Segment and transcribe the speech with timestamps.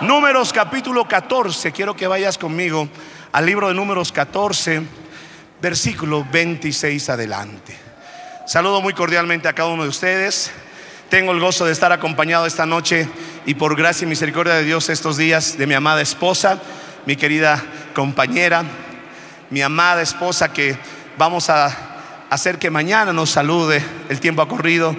[0.00, 1.72] Números capítulo 14.
[1.72, 2.88] Quiero que vayas conmigo
[3.32, 4.82] al libro de Números 14,
[5.60, 7.76] versículo 26 adelante.
[8.46, 10.52] Saludo muy cordialmente a cada uno de ustedes.
[11.10, 13.08] Tengo el gozo de estar acompañado esta noche
[13.44, 16.62] y por gracia y misericordia de Dios estos días de mi amada esposa,
[17.04, 17.60] mi querida
[17.92, 18.62] compañera,
[19.50, 20.78] mi amada esposa que
[21.16, 21.76] vamos a
[22.30, 23.82] hacer que mañana nos salude.
[24.08, 24.94] El tiempo ha corrido.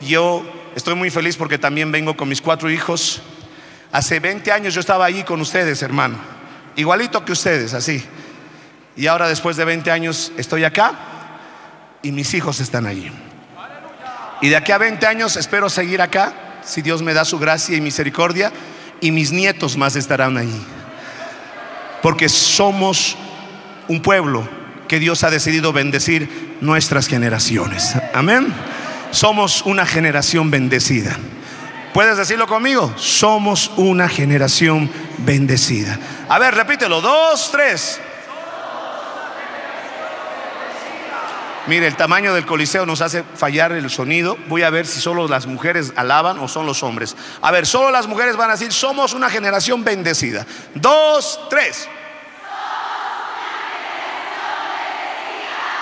[0.00, 0.42] Yo
[0.74, 3.20] estoy muy feliz porque también vengo con mis cuatro hijos.
[3.92, 6.16] Hace 20 años yo estaba allí con ustedes, hermano.
[6.76, 8.04] Igualito que ustedes, así.
[8.96, 10.92] Y ahora después de 20 años estoy acá
[12.02, 13.10] y mis hijos están allí.
[14.40, 16.32] Y de aquí a 20 años espero seguir acá,
[16.64, 18.52] si Dios me da su gracia y misericordia,
[19.00, 20.60] y mis nietos más estarán allí.
[22.02, 23.16] Porque somos
[23.88, 24.48] un pueblo
[24.86, 27.94] que Dios ha decidido bendecir nuestras generaciones.
[28.14, 28.52] Amén.
[29.10, 31.16] Somos una generación bendecida.
[31.92, 32.92] ¿Puedes decirlo conmigo?
[32.96, 35.98] Somos una generación bendecida.
[36.28, 37.00] A ver, repítelo.
[37.00, 38.00] Dos, tres.
[41.66, 44.38] Mire, el tamaño del coliseo nos hace fallar el sonido.
[44.48, 47.14] Voy a ver si solo las mujeres alaban o son los hombres.
[47.42, 50.46] A ver, solo las mujeres van a decir, somos una generación bendecida.
[50.74, 51.86] Dos, tres.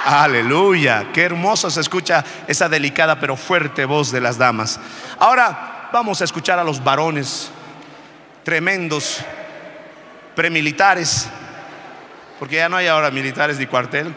[0.05, 4.79] Aleluya, qué hermoso se escucha esa delicada pero fuerte voz de las damas.
[5.19, 7.49] Ahora vamos a escuchar a los varones
[8.45, 9.21] tremendos,
[10.35, 11.27] premilitares,
[12.39, 14.15] porque ya no hay ahora militares ni cuartel.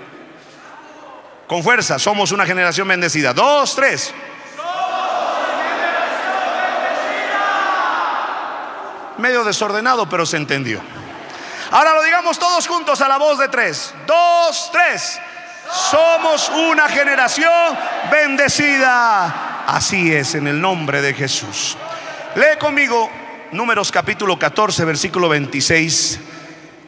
[1.48, 3.34] Con fuerza, somos una generación bendecida.
[3.34, 4.14] Dos, tres.
[9.18, 10.82] Medio desordenado, pero se entendió.
[11.72, 13.94] Ahora lo digamos todos juntos a la voz de tres.
[14.06, 15.18] Dos, tres.
[15.90, 17.78] Somos una generación
[18.12, 19.49] bendecida.
[19.72, 21.78] Así es, en el nombre de Jesús.
[22.36, 23.08] Lee conmigo
[23.52, 26.20] Números capítulo 14, versículo 26.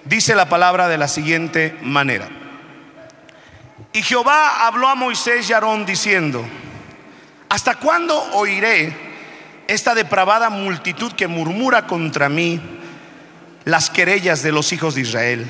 [0.03, 2.27] Dice la palabra de la siguiente manera.
[3.93, 6.43] Y Jehová habló a Moisés y Aarón diciendo,
[7.49, 8.97] ¿hasta cuándo oiré
[9.67, 12.59] esta depravada multitud que murmura contra mí
[13.63, 15.47] las querellas de los hijos de Israel,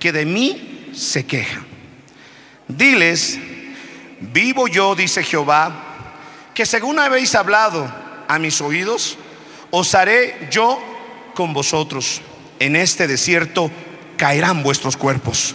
[0.00, 1.64] que de mí se quejan?
[2.66, 3.38] Diles,
[4.18, 5.84] vivo yo, dice Jehová,
[6.58, 7.88] que según habéis hablado
[8.26, 9.16] a mis oídos,
[9.70, 10.76] os haré yo
[11.32, 12.20] con vosotros.
[12.58, 13.70] En este desierto
[14.16, 15.54] caerán vuestros cuerpos.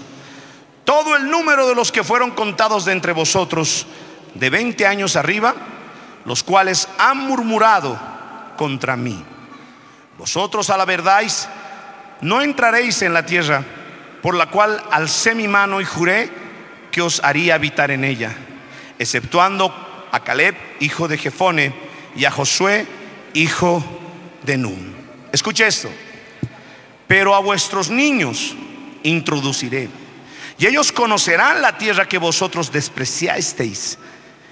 [0.86, 3.86] Todo el número de los que fueron contados de entre vosotros
[4.34, 5.54] de 20 años arriba,
[6.24, 8.00] los cuales han murmurado
[8.56, 9.26] contra mí.
[10.18, 11.24] Vosotros a la verdad
[12.22, 13.62] no entraréis en la tierra
[14.22, 16.32] por la cual alcé mi mano y juré
[16.94, 18.34] que os haría habitar en ella,
[18.98, 21.74] exceptuando a Caleb, hijo de Jefone,
[22.16, 22.86] y a Josué,
[23.34, 23.84] hijo
[24.44, 24.96] de Nun.
[25.32, 25.90] Escuche esto.
[27.08, 28.56] Pero a vuestros niños
[29.02, 29.90] introduciré,
[30.60, 33.98] y ellos conocerán la tierra que vosotros despreciasteis.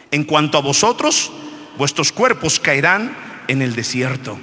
[0.10, 1.32] En cuanto a vosotros,
[1.78, 3.16] vuestros cuerpos caerán
[3.48, 4.40] en el desierto,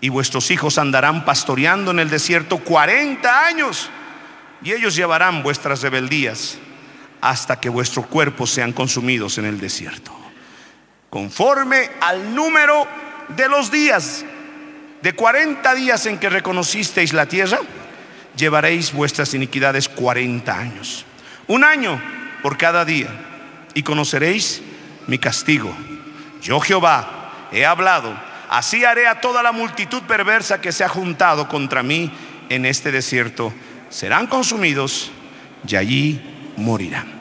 [0.00, 3.90] y vuestros hijos andarán pastoreando en el desierto 40 años,
[4.62, 6.56] y ellos llevarán vuestras rebeldías
[7.20, 10.27] hasta que vuestros cuerpos sean consumidos en el desierto.
[11.10, 12.86] Conforme al número
[13.28, 14.24] de los días,
[15.02, 17.58] de 40 días en que reconocisteis la tierra,
[18.36, 21.04] llevaréis vuestras iniquidades 40 años.
[21.46, 22.00] Un año
[22.42, 23.08] por cada día.
[23.74, 24.62] Y conoceréis
[25.06, 25.74] mi castigo.
[26.42, 28.16] Yo Jehová he hablado.
[28.48, 32.10] Así haré a toda la multitud perversa que se ha juntado contra mí
[32.48, 33.52] en este desierto.
[33.90, 35.10] Serán consumidos
[35.66, 37.17] y allí morirán.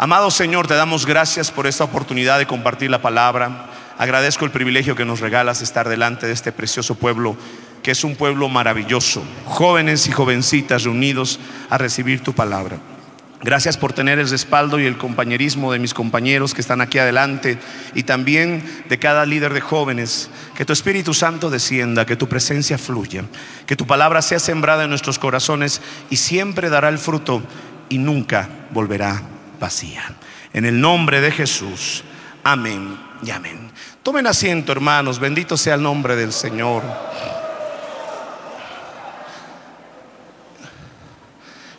[0.00, 3.66] Amado Señor, te damos gracias por esta oportunidad de compartir la palabra.
[3.98, 7.36] Agradezco el privilegio que nos regalas de estar delante de este precioso pueblo,
[7.82, 9.24] que es un pueblo maravilloso.
[9.44, 12.78] Jóvenes y jovencitas reunidos a recibir tu palabra.
[13.42, 17.58] Gracias por tener el respaldo y el compañerismo de mis compañeros que están aquí adelante
[17.92, 20.30] y también de cada líder de jóvenes.
[20.56, 23.24] Que tu Espíritu Santo descienda, que tu presencia fluya,
[23.66, 27.42] que tu palabra sea sembrada en nuestros corazones y siempre dará el fruto
[27.88, 30.14] y nunca volverá vacía.
[30.52, 32.04] En el nombre de Jesús.
[32.44, 33.70] Amén y amén.
[34.02, 35.18] Tomen asiento, hermanos.
[35.18, 36.82] Bendito sea el nombre del Señor.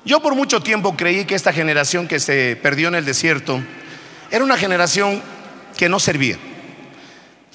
[0.05, 3.61] Yo por mucho tiempo creí que esta generación que se perdió en el desierto
[4.31, 5.21] era una generación
[5.77, 6.37] que no servía.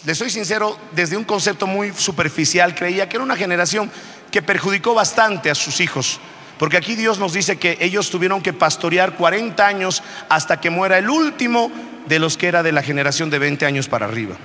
[0.04, 3.90] Le soy sincero, desde un concepto muy superficial creía que era una generación
[4.30, 6.20] que perjudicó bastante a sus hijos.
[6.58, 10.98] Porque aquí Dios nos dice que ellos tuvieron que pastorear 40 años hasta que muera
[10.98, 11.70] el último
[12.06, 14.36] de los que era de la generación de 20 años para arriba.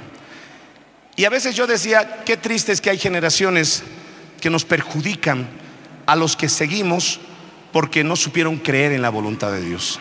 [1.15, 3.83] Y a veces yo decía, qué triste es que hay generaciones
[4.39, 5.47] que nos perjudican
[6.05, 7.19] a los que seguimos
[7.71, 9.99] porque no supieron creer en la voluntad de Dios.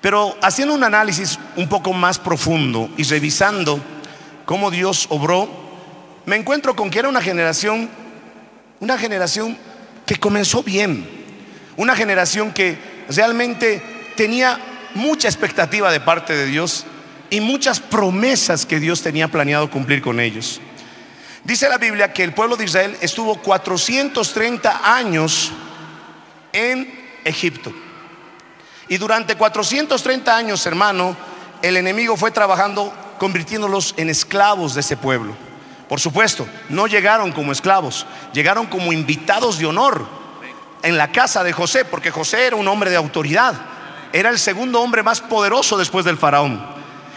[0.00, 3.80] Pero haciendo un análisis un poco más profundo y revisando
[4.44, 5.48] cómo Dios obró,
[6.26, 7.88] me encuentro con que era una generación,
[8.80, 9.56] una generación
[10.06, 11.06] que comenzó bien,
[11.76, 13.82] una generación que realmente
[14.16, 14.58] tenía
[14.94, 16.86] mucha expectativa de parte de Dios
[17.28, 20.60] y muchas promesas que Dios tenía planeado cumplir con ellos.
[21.44, 25.52] Dice la Biblia que el pueblo de Israel estuvo 430 años
[26.52, 26.88] en
[27.24, 27.72] Egipto.
[28.88, 31.16] Y durante 430 años, hermano,
[31.62, 35.36] el enemigo fue trabajando convirtiéndolos en esclavos de ese pueblo.
[35.88, 40.06] Por supuesto, no llegaron como esclavos, llegaron como invitados de honor
[40.82, 43.54] en la casa de José, porque José era un hombre de autoridad,
[44.12, 46.64] era el segundo hombre más poderoso después del faraón.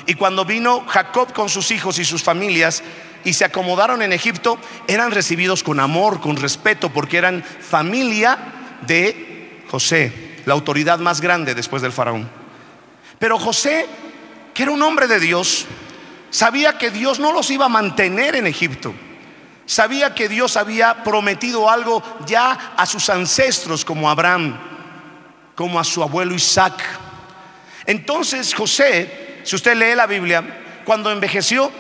[0.06, 2.84] Y cuando vino Jacob con sus hijos y sus familias
[3.24, 4.58] y se acomodaron en Egipto,
[4.88, 8.38] eran recibidos con amor, con respeto, porque eran familia
[8.88, 12.30] de José, la autoridad más grande después del faraón.
[13.20, 13.88] Pero José,
[14.54, 15.66] que era un hombre de Dios,
[16.30, 18.94] sabía que Dios no los iba a mantener en Egipto.
[19.66, 24.58] Sabía que Dios había prometido algo ya a sus ancestros como Abraham,
[25.56, 26.82] como a su abuelo Isaac.
[27.86, 30.44] Entonces José, si usted lee la Biblia,
[30.86, 31.72] cuando envejeció,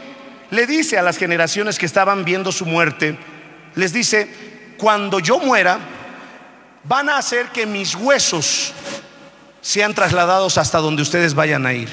[0.52, 3.18] le dice a las generaciones que estaban viendo su muerte,
[3.76, 5.80] les dice, cuando yo muera,
[6.84, 8.74] van a hacer que mis huesos
[9.62, 11.90] sean trasladados hasta donde ustedes vayan a ir.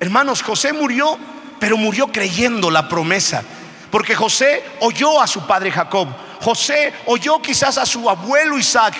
[0.00, 1.18] Hermanos, José murió,
[1.64, 3.42] pero murió creyendo la promesa.
[3.90, 6.08] Porque José oyó a su padre Jacob.
[6.42, 8.94] José oyó quizás a su abuelo Isaac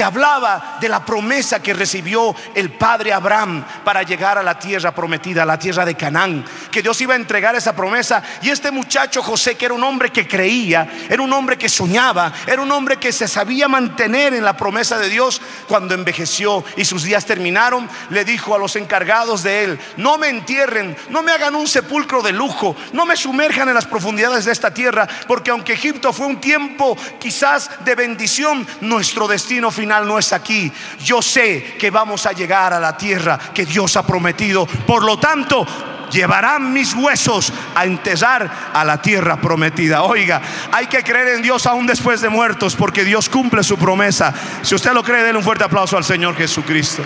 [0.00, 4.94] que hablaba de la promesa que recibió el padre Abraham para llegar a la tierra
[4.94, 8.22] prometida, a la tierra de Canaán, que Dios iba a entregar esa promesa.
[8.40, 12.32] Y este muchacho José, que era un hombre que creía, era un hombre que soñaba,
[12.46, 16.86] era un hombre que se sabía mantener en la promesa de Dios, cuando envejeció y
[16.86, 21.32] sus días terminaron, le dijo a los encargados de él, no me entierren, no me
[21.32, 25.50] hagan un sepulcro de lujo, no me sumerjan en las profundidades de esta tierra, porque
[25.50, 30.70] aunque Egipto fue un tiempo quizás de bendición, nuestro destino final no es aquí.
[31.02, 34.66] Yo sé que vamos a llegar a la tierra que Dios ha prometido.
[34.66, 35.66] Por lo tanto,
[36.10, 40.02] llevarán mis huesos a enterrar a la tierra prometida.
[40.02, 40.40] Oiga,
[40.70, 44.32] hay que creer en Dios aún después de muertos porque Dios cumple su promesa.
[44.62, 47.02] Si usted lo cree, denle un fuerte aplauso al Señor Jesucristo.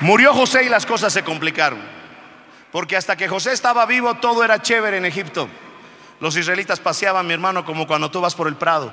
[0.00, 1.78] Murió José y las cosas se complicaron.
[2.72, 5.48] Porque hasta que José estaba vivo todo era chévere en Egipto.
[6.20, 8.92] Los israelitas paseaban, mi hermano, como cuando tú vas por el prado,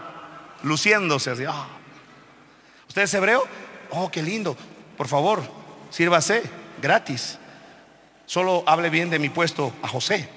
[0.64, 1.44] luciéndose así.
[1.46, 1.68] Ah.
[2.88, 3.46] ¿Usted es hebreo?
[3.92, 4.56] Oh, qué lindo.
[4.96, 5.44] Por favor,
[5.90, 6.44] sírvase
[6.82, 7.38] gratis.
[8.26, 10.30] Solo hable bien de mi puesto a José.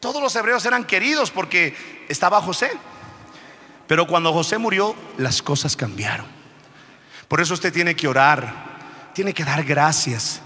[0.00, 1.76] Todos los hebreos eran queridos porque
[2.08, 2.70] estaba José.
[3.86, 6.26] Pero cuando José murió, las cosas cambiaron.
[7.28, 10.40] Por eso usted tiene que orar, tiene que dar gracias.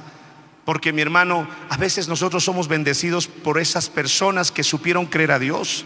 [0.65, 5.39] Porque mi hermano, a veces nosotros somos bendecidos por esas personas que supieron creer a
[5.39, 5.85] Dios.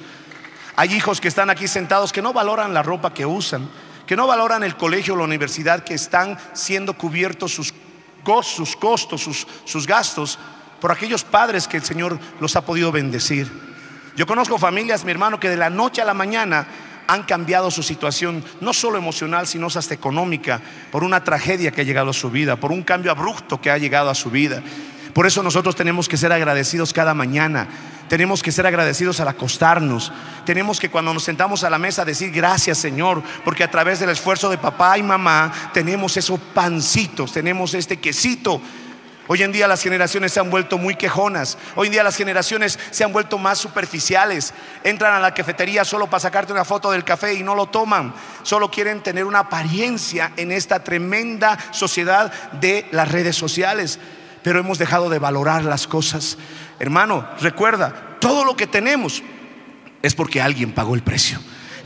[0.76, 3.68] Hay hijos que están aquí sentados que no valoran la ropa que usan,
[4.06, 7.74] que no valoran el colegio o la universidad, que están siendo cubiertos sus,
[8.22, 10.38] costos, sus, sus gastos
[10.80, 13.50] por aquellos padres que el Señor los ha podido bendecir.
[14.16, 16.66] Yo conozco familias, mi hermano, que de la noche a la mañana
[17.08, 20.60] han cambiado su situación, no solo emocional, sino hasta económica,
[20.92, 23.78] por una tragedia que ha llegado a su vida, por un cambio abrupto que ha
[23.78, 24.62] llegado a su vida.
[25.14, 27.66] Por eso nosotros tenemos que ser agradecidos cada mañana.
[28.08, 30.12] Tenemos que ser agradecidos al acostarnos.
[30.44, 34.10] Tenemos que cuando nos sentamos a la mesa decir gracias Señor, porque a través del
[34.10, 38.60] esfuerzo de papá y mamá tenemos esos pancitos, tenemos este quesito
[39.30, 41.58] Hoy en día las generaciones se han vuelto muy quejonas.
[41.76, 44.54] Hoy en día las generaciones se han vuelto más superficiales.
[44.82, 48.14] Entran a la cafetería solo para sacarte una foto del café y no lo toman.
[48.42, 53.98] Solo quieren tener una apariencia en esta tremenda sociedad de las redes sociales.
[54.42, 56.38] Pero hemos dejado de valorar las cosas.
[56.78, 59.22] Hermano, recuerda, todo lo que tenemos
[60.00, 61.38] es porque alguien pagó el precio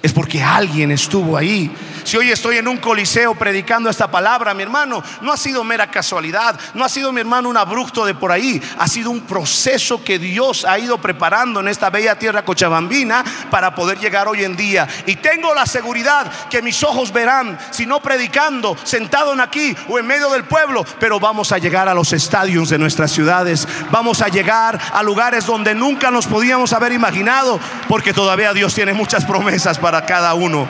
[0.02, 1.70] es porque alguien estuvo ahí.
[2.04, 5.86] Si hoy estoy en un coliseo predicando esta palabra, mi hermano, no ha sido mera
[5.88, 10.02] casualidad, no ha sido mi hermano un abrupto de por ahí, ha sido un proceso
[10.02, 14.56] que Dios ha ido preparando en esta bella tierra cochabambina para poder llegar hoy en
[14.56, 14.88] día.
[15.06, 19.98] Y tengo la seguridad que mis ojos verán, si no predicando, sentado en aquí o
[20.00, 24.20] en medio del pueblo, pero vamos a llegar a los estadios de nuestras ciudades, vamos
[24.22, 29.24] a llegar a lugares donde nunca nos podíamos haber imaginado, porque todavía Dios tiene muchas
[29.24, 30.66] promesas para cada uno.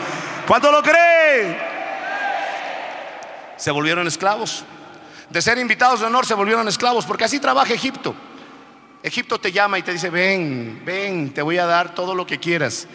[0.48, 1.56] ¿Cuánto lo cree?
[3.56, 4.64] Se volvieron esclavos.
[5.30, 8.14] De ser invitados de honor se volvieron esclavos, porque así trabaja Egipto.
[9.04, 12.38] Egipto te llama y te dice, ven, ven, te voy a dar todo lo que
[12.38, 12.88] quieras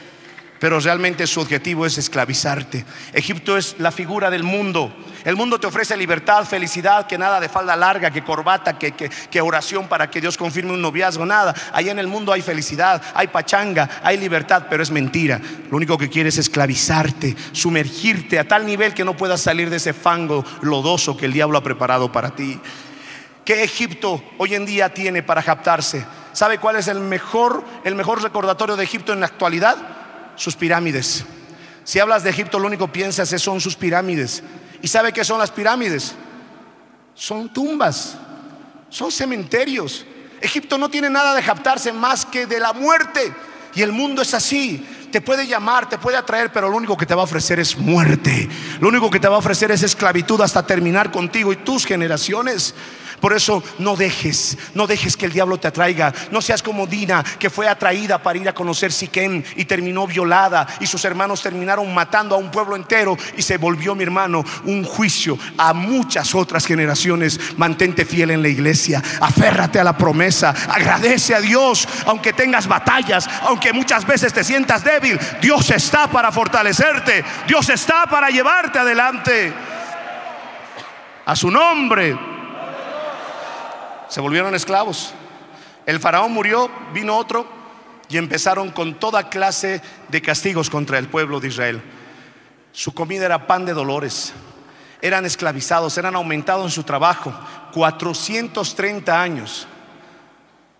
[0.59, 2.85] pero realmente su objetivo es esclavizarte.
[3.13, 4.93] Egipto es la figura del mundo.
[5.23, 9.41] El mundo te ofrece libertad, felicidad, que nada de falda larga, que corbata, que, que,
[9.41, 11.53] oración para que Dios confirme un noviazgo, nada.
[11.73, 15.41] Allá en el mundo hay felicidad, hay pachanga, hay libertad, pero es mentira.
[15.69, 19.77] Lo único que quiere es esclavizarte, sumergirte a tal nivel que no puedas salir de
[19.77, 22.59] ese fango lodoso que el diablo ha preparado para ti.
[23.43, 26.05] ¿Qué Egipto hoy en día tiene para captarse?
[26.33, 29.96] ¿Sabe cuál es el mejor, el mejor recordatorio de Egipto en la actualidad?
[30.37, 31.25] Sus pirámides.
[31.83, 34.41] Si hablas de Egipto, lo único que piensas es son sus pirámides.
[34.81, 36.15] ¿Y sabe qué son las pirámides?
[37.13, 38.15] Son tumbas,
[38.89, 40.05] son cementerios.
[40.39, 43.33] Egipto no tiene nada de captarse más que de la muerte.
[43.73, 44.85] Y el mundo es así.
[45.11, 47.77] Te puede llamar, te puede atraer, pero lo único que te va a ofrecer es
[47.77, 48.49] muerte.
[48.79, 52.75] Lo único que te va a ofrecer es esclavitud hasta terminar contigo y tus generaciones.
[53.19, 56.13] Por eso no dejes, no dejes que el diablo te atraiga.
[56.29, 60.67] No seas como Dina, que fue atraída para ir a conocer Siquem y terminó violada.
[60.79, 63.17] Y sus hermanos terminaron matando a un pueblo entero.
[63.35, 67.39] Y se volvió, mi hermano, un juicio a muchas otras generaciones.
[67.57, 69.01] Mantente fiel en la iglesia.
[69.19, 70.53] Aférrate a la promesa.
[70.69, 75.19] Agradece a Dios, aunque tengas batallas, aunque muchas veces te sientas débil.
[75.41, 77.25] Dios está para fortalecerte.
[77.47, 79.53] Dios está para llevarte adelante.
[81.25, 82.36] A su nombre
[84.09, 85.13] se volvieron esclavos.
[85.85, 87.47] El faraón murió, vino otro
[88.09, 91.81] y empezaron con toda clase de castigos contra el pueblo de Israel.
[92.71, 94.33] Su comida era pan de dolores.
[95.01, 97.33] Eran esclavizados, eran aumentados en su trabajo.
[97.73, 99.67] 430 años.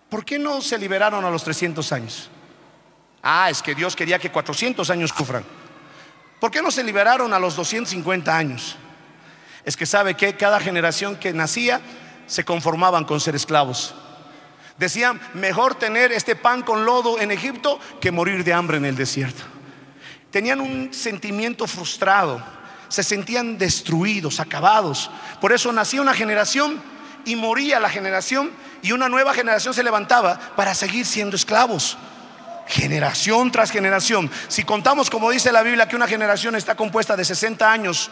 [0.10, 2.30] ¿Por qué no se liberaron a los 300 años?
[3.22, 5.44] Ah, es que Dios quería que 400 años sufran.
[6.40, 8.78] ¿Por qué no se liberaron a los 250 años?
[9.66, 11.82] Es que sabe que cada generación que nacía
[12.28, 13.96] se conformaban con ser esclavos.
[14.78, 18.96] Decían, mejor tener este pan con lodo en Egipto que morir de hambre en el
[18.96, 19.44] desierto.
[20.30, 22.44] Tenían un sentimiento frustrado,
[22.90, 25.10] se sentían destruidos, acabados.
[25.42, 26.80] Por eso nacía una generación
[27.26, 31.98] y moría la generación y una nueva generación se levantaba para seguir siendo esclavos.
[32.68, 34.30] Generación tras generación.
[34.48, 38.12] Si contamos, como dice la Biblia, que una generación está compuesta de 60 años,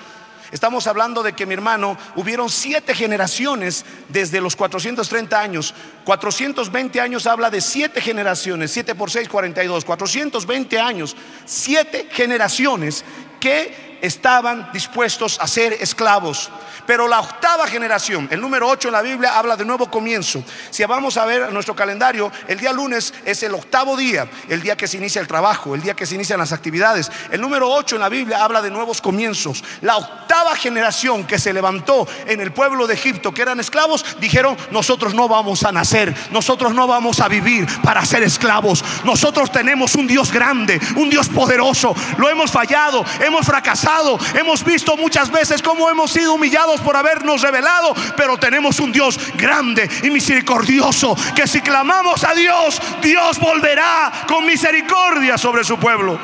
[0.51, 5.73] Estamos hablando de que mi hermano, hubieron siete generaciones desde los 430 años.
[6.05, 9.85] 420 años habla de siete generaciones, 7 por 6, 42.
[9.85, 13.03] 420 años, siete generaciones
[13.39, 16.49] que estaban dispuestos a ser esclavos.
[16.85, 20.43] Pero la octava generación, el número 8 en la Biblia, habla de nuevo comienzo.
[20.69, 24.77] Si vamos a ver nuestro calendario, el día lunes es el octavo día, el día
[24.77, 27.11] que se inicia el trabajo, el día que se inician las actividades.
[27.31, 29.63] El número 8 en la Biblia habla de nuevos comienzos.
[29.81, 34.55] La octava generación que se levantó en el pueblo de Egipto, que eran esclavos, dijeron,
[34.71, 38.83] nosotros no vamos a nacer, nosotros no vamos a vivir para ser esclavos.
[39.03, 41.95] Nosotros tenemos un Dios grande, un Dios poderoso.
[42.17, 43.94] Lo hemos fallado, hemos fracasado,
[44.33, 49.19] hemos visto muchas veces cómo hemos sido humillados por habernos revelado, pero tenemos un Dios
[49.37, 56.19] grande y misericordioso, que si clamamos a Dios, Dios volverá con misericordia sobre su pueblo.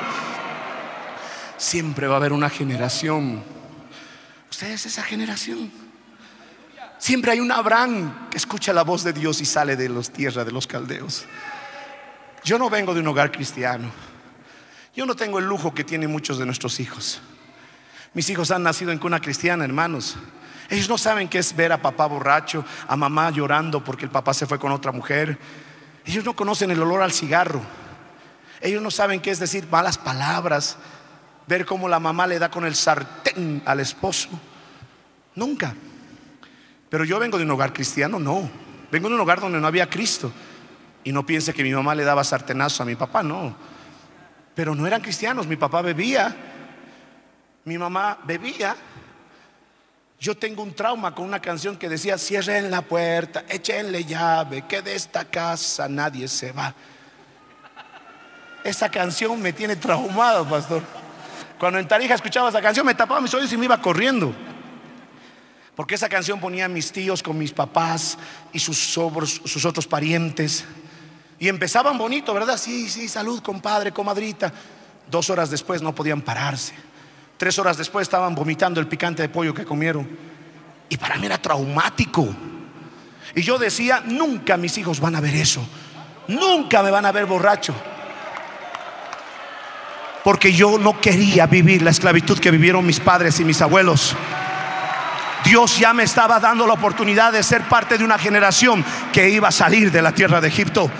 [1.58, 3.44] Siempre va a haber una generación.
[4.50, 5.72] Usted es esa generación.
[6.98, 10.46] Siempre hay un Abraham que escucha la voz de Dios y sale de los tierras
[10.46, 11.26] de los caldeos.
[12.44, 13.92] Yo no vengo de un hogar cristiano.
[14.96, 17.22] Yo no tengo el lujo que tienen muchos de nuestros hijos.
[18.14, 20.18] Mis hijos han nacido en cuna cristiana, hermanos.
[20.70, 24.34] Ellos no saben qué es ver a papá borracho, a mamá llorando porque el papá
[24.34, 25.38] se fue con otra mujer.
[26.06, 27.62] Ellos no conocen el olor al cigarro.
[28.62, 30.78] Ellos no saben qué es decir malas palabras,
[31.48, 34.30] ver cómo la mamá le da con el sartén al esposo.
[35.36, 35.74] Nunca.
[36.90, 38.50] Pero yo vengo de un hogar cristiano, no.
[38.92, 40.32] Vengo de un hogar donde no había Cristo.
[41.04, 43.56] Y no piense que mi mamá le daba sartenazo a mi papá, no.
[44.54, 46.51] Pero no eran cristianos, mi papá bebía,
[47.66, 48.76] mi mamá bebía.
[50.20, 54.82] Yo tengo un trauma con una canción que decía, cierren la puerta, échenle llave, que
[54.82, 56.74] de esta casa nadie se va.
[58.64, 60.84] Esa canción me tiene traumado, pastor.
[61.58, 64.34] Cuando en Tarija escuchaba esa canción me tapaba mis oídos y me iba corriendo.
[65.76, 68.18] Porque esa canción ponía a mis tíos con mis papás
[68.54, 70.66] y sus, sus otros parientes.
[71.40, 72.58] Y empezaban bonito, ¿verdad?
[72.58, 74.54] Sí, sí, salud, compadre, comadrita.
[75.10, 76.74] Dos horas después no podían pararse.
[77.42, 80.08] Tres horas después estaban vomitando el picante de pollo que comieron.
[80.88, 82.30] Y para mí era traumático.
[83.34, 85.68] Y yo decía, nunca mis hijos van a ver eso.
[86.28, 87.74] Nunca me van a ver borracho.
[90.24, 94.16] Porque yo no quería vivir la esclavitud que vivieron mis padres y mis abuelos.
[95.44, 99.48] Dios ya me estaba dando la oportunidad de ser parte de una generación que iba
[99.48, 100.92] a salir de la tierra de Egipto.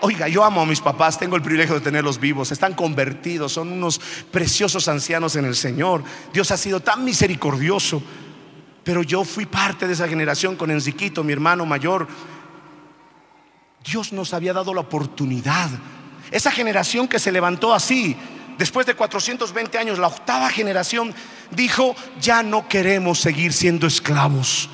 [0.00, 3.72] Oiga, yo amo a mis papás, tengo el privilegio de tenerlos vivos, están convertidos, son
[3.72, 3.98] unos
[4.30, 6.04] preciosos ancianos en el Señor.
[6.32, 8.02] Dios ha sido tan misericordioso,
[8.84, 12.06] pero yo fui parte de esa generación con Enriquito, mi hermano mayor.
[13.84, 15.70] Dios nos había dado la oportunidad.
[16.30, 18.16] Esa generación que se levantó así,
[18.58, 21.14] después de 420 años, la octava generación
[21.52, 24.68] dijo, ya no queremos seguir siendo esclavos.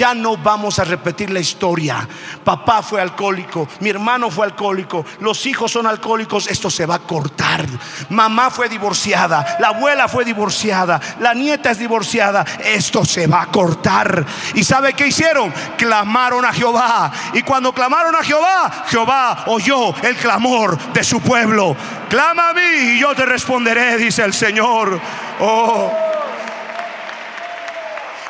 [0.00, 2.08] Ya no vamos a repetir la historia.
[2.42, 6.98] Papá fue alcohólico, mi hermano fue alcohólico, los hijos son alcohólicos, esto se va a
[7.00, 7.66] cortar.
[8.08, 13.46] Mamá fue divorciada, la abuela fue divorciada, la nieta es divorciada, esto se va a
[13.48, 14.24] cortar.
[14.54, 15.52] ¿Y sabe qué hicieron?
[15.76, 17.12] Clamaron a Jehová.
[17.34, 21.76] Y cuando clamaron a Jehová, Jehová oyó el clamor de su pueblo.
[22.08, 24.98] Clama a mí y yo te responderé, dice el Señor.
[25.40, 25.92] Oh.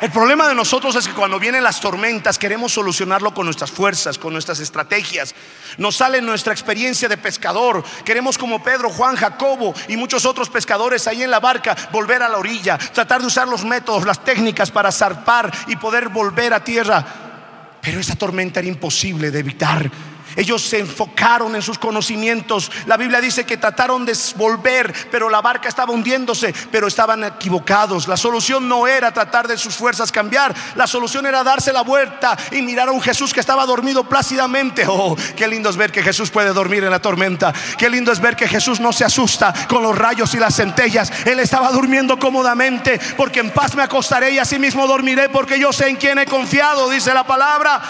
[0.01, 4.17] El problema de nosotros es que cuando vienen las tormentas queremos solucionarlo con nuestras fuerzas,
[4.17, 5.35] con nuestras estrategias.
[5.77, 7.83] Nos sale nuestra experiencia de pescador.
[8.03, 12.29] Queremos como Pedro, Juan, Jacobo y muchos otros pescadores ahí en la barca volver a
[12.29, 16.63] la orilla, tratar de usar los métodos, las técnicas para zarpar y poder volver a
[16.63, 17.05] tierra.
[17.79, 19.91] Pero esa tormenta era imposible de evitar.
[20.35, 22.71] Ellos se enfocaron en sus conocimientos.
[22.85, 28.07] La Biblia dice que trataron de volver, pero la barca estaba hundiéndose, pero estaban equivocados.
[28.07, 30.53] La solución no era tratar de sus fuerzas cambiar.
[30.75, 34.85] La solución era darse la vuelta y mirar a un Jesús que estaba dormido plácidamente.
[34.87, 37.53] Oh, qué lindo es ver que Jesús puede dormir en la tormenta.
[37.77, 41.11] Qué lindo es ver que Jesús no se asusta con los rayos y las centellas.
[41.25, 45.71] Él estaba durmiendo cómodamente porque en paz me acostaré y así mismo dormiré porque yo
[45.71, 47.81] sé en quién he confiado, dice la palabra.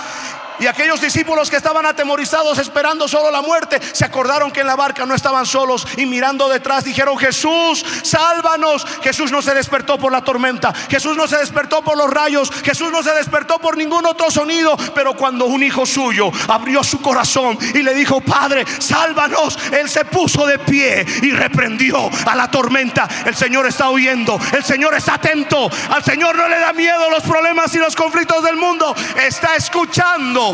[0.62, 4.76] Y aquellos discípulos que estaban atemorizados esperando solo la muerte, se acordaron que en la
[4.76, 8.86] barca no estaban solos y mirando detrás dijeron, Jesús, sálvanos.
[9.02, 12.91] Jesús no se despertó por la tormenta, Jesús no se despertó por los rayos, Jesús
[12.91, 17.58] no se despertó por ningún otro sonido, pero cuando un hijo suyo abrió su corazón
[17.74, 23.08] y le dijo, Padre, sálvanos, él se puso de pie y reprendió a la tormenta.
[23.26, 27.24] El Señor está huyendo, el Señor está atento, al Señor no le da miedo los
[27.24, 30.50] problemas y los conflictos del mundo, está escuchando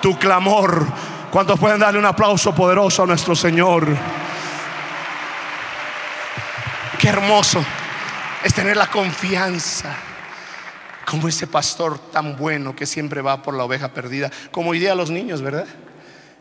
[0.00, 0.86] tu clamor.
[1.30, 3.86] ¿Cuántos pueden darle un aplauso poderoso a nuestro Señor?
[6.98, 7.62] Qué hermoso
[8.42, 9.94] es tener la confianza
[11.04, 14.94] como ese pastor tan bueno que siempre va por la oveja perdida, como hoy día
[14.94, 15.66] los niños, ¿verdad?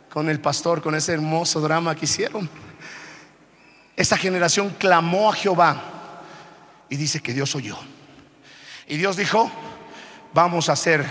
[0.09, 2.49] Con el pastor, con ese hermoso drama que hicieron.
[3.95, 5.81] Esa generación clamó a Jehová
[6.89, 7.77] y dice que Dios oyó.
[8.87, 9.51] Y Dios dijo,
[10.33, 11.05] vamos a hacer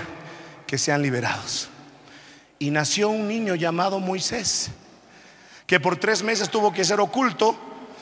[0.66, 1.68] que sean liberados
[2.64, 4.70] y nació un niño llamado Moisés,
[5.66, 7.54] que por tres meses tuvo que ser oculto,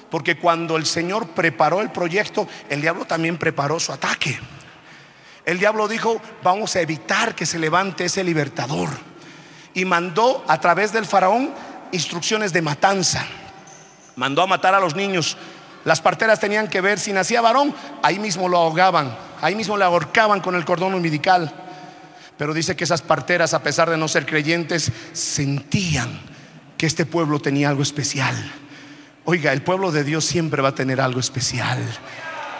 [0.08, 4.38] porque cuando el Señor preparó el proyecto, el diablo también preparó su ataque.
[5.44, 8.88] El diablo dijo, vamos a evitar que se levante ese libertador.
[9.74, 11.52] Y mandó a través del faraón
[11.90, 13.26] instrucciones de matanza.
[14.14, 15.36] Mandó a matar a los niños.
[15.84, 19.84] Las parteras tenían que ver si nacía varón, ahí mismo lo ahogaban, ahí mismo le
[19.84, 21.61] ahorcaban con el cordón umbilical.
[22.38, 26.20] Pero dice que esas parteras, a pesar de no ser creyentes, sentían
[26.76, 28.34] que este pueblo tenía algo especial.
[29.24, 31.78] Oiga, el pueblo de Dios siempre va a tener algo especial.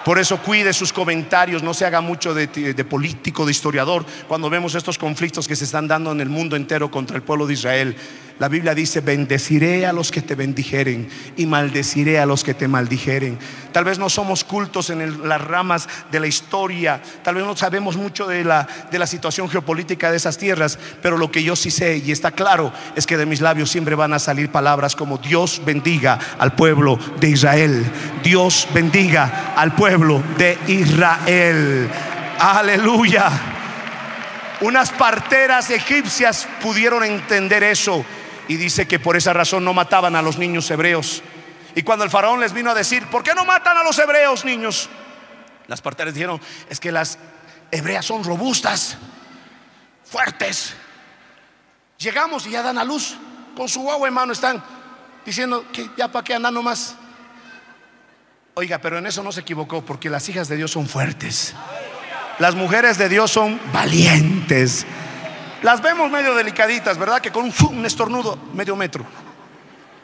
[0.04, 2.48] Por eso cuide sus comentarios, no se haga mucho de,
[2.84, 6.90] político, de historiador, cuando vemos estos conflictos que se están dando en el mundo entero
[6.90, 7.96] contra el pueblo de Israel.
[8.42, 12.66] La Biblia dice, bendeciré a los que te bendijeren y maldeciré a los que te
[12.66, 13.38] maldijeren.
[13.70, 17.96] Tal vez no somos cultos en las ramas de la historia, tal vez no sabemos
[17.96, 21.70] mucho de la, de la situación geopolítica de esas tierras, pero lo que yo sí
[21.70, 25.18] sé y está claro es que de mis labios siempre van a salir palabras como
[25.18, 27.84] Dios bendiga al pueblo de Israel,
[28.24, 31.88] Dios bendiga al pueblo de Israel.
[32.40, 33.30] Aleluya.
[34.62, 38.04] Unas parteras egipcias pudieron entender eso
[38.48, 41.22] y dice que por esa razón no mataban a los niños hebreos.
[41.74, 44.44] Y cuando el faraón les vino a decir, ¿por qué no matan a los hebreos,
[44.44, 44.88] niños?
[45.68, 47.18] Las parteras dijeron, es que las
[47.70, 48.98] hebreas son robustas,
[50.04, 50.74] fuertes.
[51.98, 53.16] Llegamos y ya dan a luz.
[53.56, 54.62] Con su agua en mano están
[55.24, 56.96] diciendo que ya para qué andan nomás.
[58.54, 61.54] Oiga, pero en eso no se equivocó porque las hijas de Dios son fuertes.
[62.38, 64.84] Las mujeres de Dios son valientes.
[65.62, 67.20] Las vemos medio delicaditas, ¿verdad?
[67.20, 69.04] Que con un, estornudo medio metro.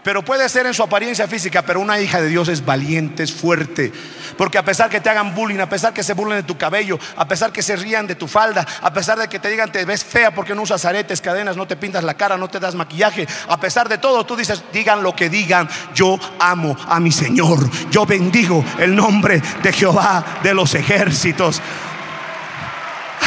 [0.05, 3.33] Pero puede ser en su apariencia física, pero una hija de Dios es valiente, es
[3.33, 3.93] fuerte.
[4.39, 6.99] Porque a pesar que te hagan bullying, a pesar que se burlen de tu cabello,
[7.17, 9.85] a pesar que se rían de tu falda, a pesar de que te digan te
[9.85, 12.77] ves fea porque no usas aretes, cadenas, no te pintas la cara, no te das
[12.77, 17.11] maquillaje, a pesar de todo, tú dices, digan lo que digan, yo amo a mi
[17.11, 21.61] Señor, yo bendigo el nombre de Jehová de los ejércitos.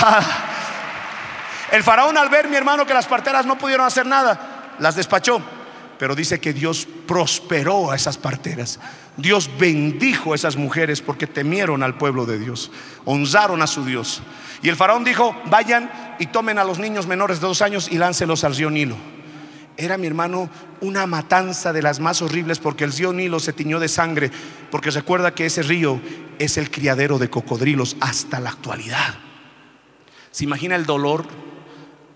[0.04, 0.51] Ah.
[1.72, 5.42] El faraón al ver, mi hermano, que las parteras no pudieron hacer nada, las despachó.
[5.98, 8.80] Pero dice que Dios prosperó a esas parteras.
[9.18, 12.72] Dios bendijo a esas mujeres porque temieron al pueblo de Dios,
[13.06, 14.22] honraron a su Dios.
[14.62, 17.98] Y el faraón dijo, vayan y tomen a los niños menores de dos años y
[17.98, 18.96] láncelos al río Nilo.
[19.78, 20.50] Era mi hermano
[20.82, 24.32] una matanza de las más horribles porque el río Nilo se tiñó de sangre,
[24.70, 26.02] porque recuerda que ese río
[26.40, 29.16] es el criadero de cocodrilos hasta la actualidad.
[30.32, 31.26] ¿Se imagina el dolor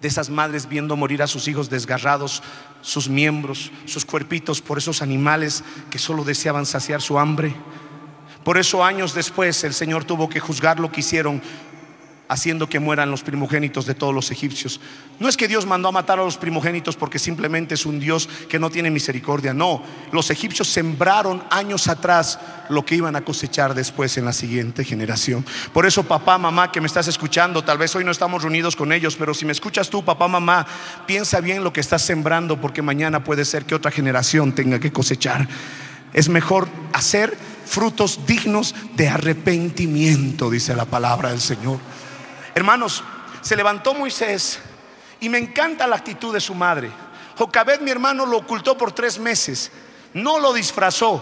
[0.06, 2.44] de esas madres viendo morir a sus hijos desgarrados,
[2.82, 7.56] sus miembros, sus cuerpitos por esos animales que solo deseaban saciar su hambre.
[8.44, 11.42] Por eso años después el Señor tuvo que juzgar lo que hicieron
[12.28, 14.80] haciendo que mueran los primogénitos de todos los egipcios.
[15.20, 18.28] No es que Dios mandó a matar a los primogénitos porque simplemente es un Dios
[18.50, 19.84] que no tiene misericordia, no.
[20.12, 25.46] Los egipcios sembraron años atrás lo que iban a cosechar después en la siguiente generación.
[25.74, 28.92] Por eso papá, mamá que me estás escuchando, tal vez hoy no estamos reunidos con
[28.92, 30.66] ellos, pero si me escuchas tú, papá, mamá,
[31.06, 34.92] piensa bien lo que estás sembrando porque mañana puede ser que otra generación tenga que
[34.92, 35.48] cosechar.
[36.14, 41.80] Es mejor hacer frutos dignos de arrepentimiento, dice la palabra del Señor.
[42.56, 43.04] Hermanos,
[43.42, 44.60] se levantó Moisés
[45.20, 46.90] y me encanta la actitud de su madre.
[47.36, 49.70] Jocabed, mi hermano, lo ocultó por tres meses,
[50.14, 51.22] no lo disfrazó.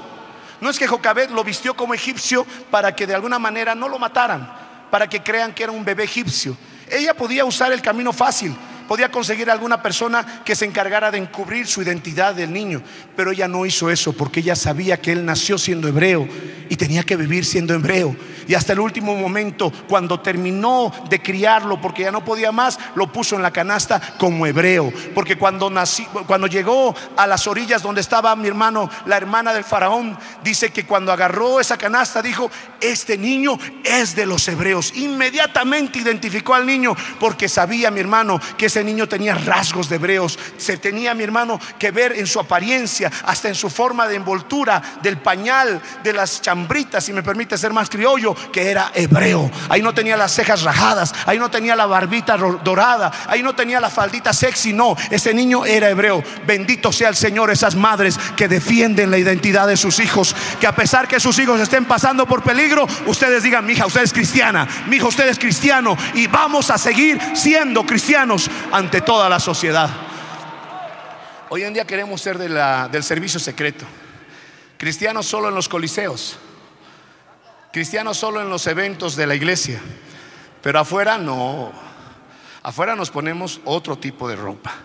[0.61, 3.97] No es que Jocabed lo vistió como egipcio para que de alguna manera no lo
[3.97, 4.47] mataran,
[4.91, 6.55] para que crean que era un bebé egipcio.
[6.87, 8.55] Ella podía usar el camino fácil,
[8.87, 12.83] podía conseguir alguna persona que se encargara de encubrir su identidad del niño,
[13.15, 16.27] pero ella no hizo eso porque ella sabía que él nació siendo hebreo
[16.69, 18.15] y tenía que vivir siendo hebreo.
[18.47, 23.11] Y hasta el último momento, cuando terminó de criarlo porque ya no podía más, lo
[23.11, 25.71] puso en la canasta como hebreo, porque cuando
[26.27, 30.85] cuando llegó a las orillas donde estaba mi hermano, la hermana del faraón, dice que
[30.85, 32.49] cuando agarró esa canasta dijo,
[32.81, 38.67] "Este niño es de los hebreos." Inmediatamente identificó al niño porque sabía mi hermano que
[38.67, 40.37] ese niño tenía rasgos de hebreos.
[40.57, 44.81] Se tenía, mi hermano, que ver en su apariencia, hasta en su forma de envoltura,
[45.01, 49.49] del pañal, de las chambritas, si me permite ser más criollo, que era hebreo.
[49.69, 53.79] Ahí no tenía las cejas rajadas, ahí no tenía la barbita dorada, ahí no tenía
[53.79, 56.23] la faldita sexy, no, ese niño era hebreo.
[56.45, 60.75] Bendito sea el Señor, esas madres que defienden la identidad de sus hijos, que a
[60.75, 64.67] pesar que sus hijos estén pasando por peligro, ustedes digan, mi hija, usted es cristiana,
[64.87, 69.89] mi hijo, usted es cristiano y vamos a seguir siendo cristianos ante toda la sociedad.
[71.49, 73.85] Hoy en día queremos ser del servicio secreto.
[74.77, 76.39] Cristianos solo en los coliseos.
[77.73, 79.81] Cristianos solo en los eventos de la iglesia.
[80.61, 81.71] Pero afuera no.
[82.61, 84.75] Afuera nos ponemos otro tipo de ropa.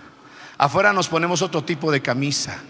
[0.56, 2.62] Afuera nos ponemos otro tipo de camisa.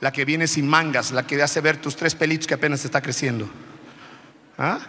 [0.00, 3.00] La que viene sin mangas, la que hace ver tus tres pelitos que apenas está
[3.00, 3.48] creciendo.
[4.58, 4.80] ¿Ah?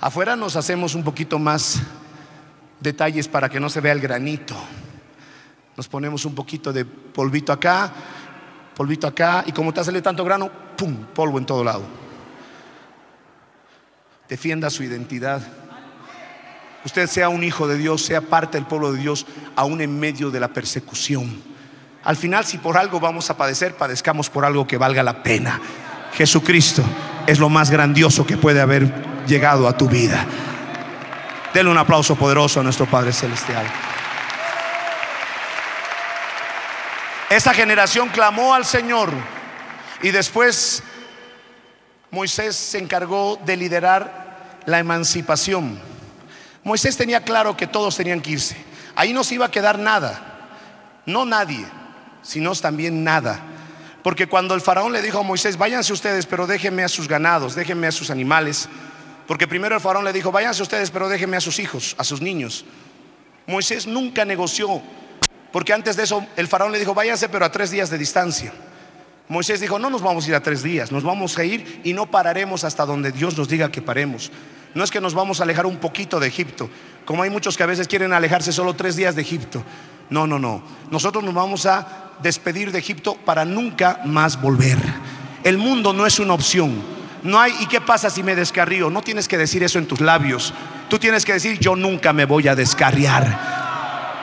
[0.00, 1.80] Afuera nos hacemos un poquito más
[2.80, 4.56] detalles para que no se vea el granito.
[5.76, 7.92] Nos ponemos un poquito de polvito acá,
[8.74, 10.96] polvito acá, y como te sale tanto grano, ¡pum!
[11.14, 12.07] Polvo en todo lado.
[14.28, 15.40] Defienda su identidad.
[16.84, 20.30] Usted sea un hijo de Dios, sea parte del pueblo de Dios, aún en medio
[20.30, 21.42] de la persecución.
[22.04, 25.60] Al final, si por algo vamos a padecer, padezcamos por algo que valga la pena.
[26.12, 26.82] Jesucristo
[27.26, 28.92] es lo más grandioso que puede haber
[29.26, 30.26] llegado a tu vida.
[31.54, 33.66] Denle un aplauso poderoso a nuestro Padre Celestial.
[37.30, 39.10] Esa generación clamó al Señor
[40.02, 40.82] y después
[42.10, 45.78] Moisés se encargó de liderar la emancipación.
[46.64, 48.56] Moisés tenía claro que todos tenían que irse.
[48.94, 50.50] Ahí no se iba a quedar nada.
[51.06, 51.64] No nadie,
[52.22, 53.40] sino también nada.
[54.02, 57.54] Porque cuando el faraón le dijo a Moisés, váyanse ustedes, pero déjenme a sus ganados,
[57.54, 58.68] déjenme a sus animales.
[59.26, 62.20] Porque primero el faraón le dijo, váyanse ustedes, pero déjenme a sus hijos, a sus
[62.20, 62.64] niños.
[63.46, 64.82] Moisés nunca negoció,
[65.52, 68.52] porque antes de eso el faraón le dijo, váyanse pero a tres días de distancia.
[69.28, 71.92] Moisés dijo, no nos vamos a ir a tres días, nos vamos a ir y
[71.92, 74.32] no pararemos hasta donde Dios nos diga que paremos.
[74.74, 76.70] No es que nos vamos a alejar un poquito de Egipto,
[77.04, 79.62] como hay muchos que a veces quieren alejarse solo tres días de Egipto.
[80.10, 80.62] No, no, no.
[80.90, 84.78] Nosotros nos vamos a despedir de Egipto para nunca más volver.
[85.44, 86.82] El mundo no es una opción.
[87.22, 88.90] No hay, ¿y qué pasa si me descarrío?
[88.90, 90.54] No tienes que decir eso en tus labios.
[90.88, 93.67] Tú tienes que decir, yo nunca me voy a descarriar.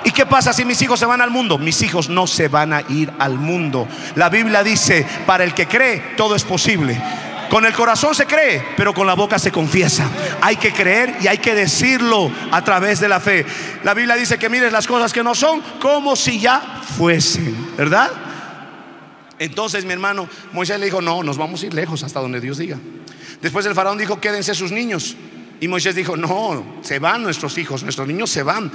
[0.05, 1.57] ¿Y qué pasa si mis hijos se van al mundo?
[1.57, 3.87] Mis hijos no se van a ir al mundo.
[4.15, 7.01] La Biblia dice, para el que cree, todo es posible.
[7.49, 10.07] Con el corazón se cree, pero con la boca se confiesa.
[10.41, 13.45] Hay que creer y hay que decirlo a través de la fe.
[13.83, 18.11] La Biblia dice que mires las cosas que no son como si ya fuesen, ¿verdad?
[19.39, 22.57] Entonces mi hermano Moisés le dijo, no, nos vamos a ir lejos hasta donde Dios
[22.57, 22.77] diga.
[23.41, 25.15] Después el faraón dijo, quédense sus niños.
[25.59, 28.71] Y Moisés dijo, no, se van nuestros hijos, nuestros niños se van.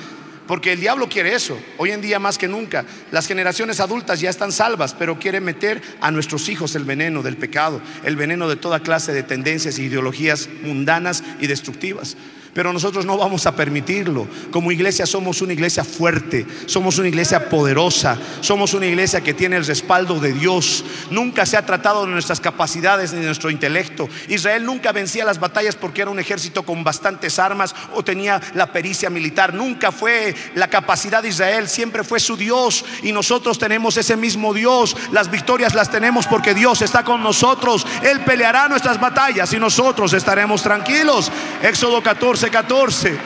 [0.51, 1.57] Porque el diablo quiere eso.
[1.79, 2.85] Hoy en día más que nunca.
[3.13, 7.37] Las generaciones adultas ya están salvas, pero quiere meter a nuestros hijos el veneno del
[7.37, 12.17] pecado, el veneno de toda clase de tendencias e ideologías mundanas y destructivas.
[12.55, 14.27] Pero nosotros no vamos a permitirlo.
[14.51, 19.57] Como iglesia somos una iglesia fuerte, somos una iglesia poderosa, somos una iglesia que tiene
[19.57, 20.85] el respaldo de Dios.
[21.11, 24.09] Nunca se ha tratado de nuestras capacidades ni de nuestro intelecto.
[24.29, 28.73] Israel nunca vencía las batallas porque era un ejército con bastantes armas o tenía la
[28.73, 29.55] pericia militar.
[29.55, 32.85] Nunca fue la capacidad de Israel, siempre fue su Dios.
[33.05, 34.97] Y nosotros tenemos ese mismo Dios.
[35.13, 37.87] Las victorias las tenemos porque Dios está con nosotros.
[38.03, 41.31] Él peleará nuestras batallas y nosotros estaremos tranquilos.
[41.63, 42.40] Éxodo 14.
[42.49, 43.19] 14.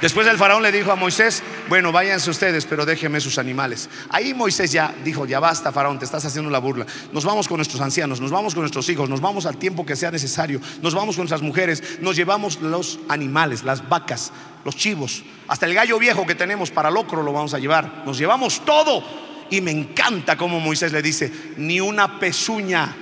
[0.00, 3.88] Después el faraón le dijo a Moisés, bueno, váyanse ustedes, pero déjenme sus animales.
[4.08, 6.86] Ahí Moisés ya dijo, ya basta, faraón, te estás haciendo la burla.
[7.12, 9.94] Nos vamos con nuestros ancianos, nos vamos con nuestros hijos, nos vamos al tiempo que
[9.94, 14.32] sea necesario, nos vamos con nuestras mujeres, nos llevamos los animales, las vacas,
[14.64, 18.02] los chivos, hasta el gallo viejo que tenemos para locro lo vamos a llevar.
[18.04, 19.04] Nos llevamos todo.
[19.50, 22.96] Y me encanta como Moisés le dice, ni una pezuña,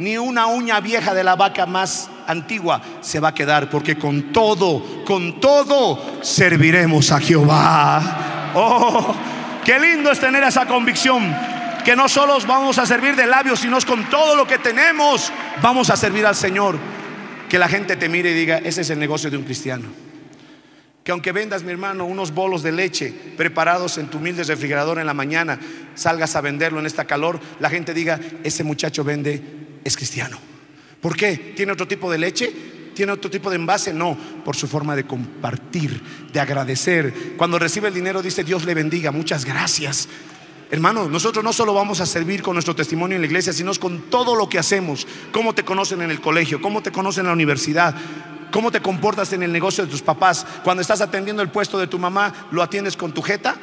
[0.00, 4.32] ni una uña vieja de la vaca más antigua se va a quedar, porque con
[4.32, 8.52] todo, con todo serviremos a Jehová.
[8.54, 9.14] Oh,
[9.62, 11.36] qué lindo es tener esa convicción,
[11.84, 15.90] que no solo vamos a servir de labios, sino con todo lo que tenemos, vamos
[15.90, 16.78] a servir al Señor.
[17.50, 19.84] Que la gente te mire y diga, ese es el negocio de un cristiano.
[21.04, 25.06] Que aunque vendas, mi hermano, unos bolos de leche preparados en tu humilde refrigerador en
[25.06, 25.58] la mañana,
[25.94, 30.38] salgas a venderlo en esta calor, la gente diga, ese muchacho vende, es cristiano.
[31.00, 31.54] ¿Por qué?
[31.56, 32.52] ¿Tiene otro tipo de leche?
[32.94, 33.94] ¿Tiene otro tipo de envase?
[33.94, 37.34] No, por su forma de compartir, de agradecer.
[37.36, 40.08] Cuando recibe el dinero dice Dios le bendiga, muchas gracias.
[40.70, 44.02] Hermano, nosotros no solo vamos a servir con nuestro testimonio en la iglesia, sino con
[44.02, 45.06] todo lo que hacemos.
[45.32, 47.94] Cómo te conocen en el colegio, cómo te conocen en la universidad,
[48.52, 50.46] cómo te comportas en el negocio de tus papás.
[50.62, 53.56] Cuando estás atendiendo el puesto de tu mamá, ¿lo atiendes con tu jeta?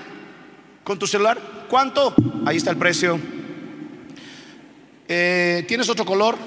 [0.83, 1.39] ¿Con tu celular?
[1.69, 2.13] ¿Cuánto?
[2.45, 3.19] Ahí está el precio.
[5.07, 6.37] Eh, ¿Tienes otro color?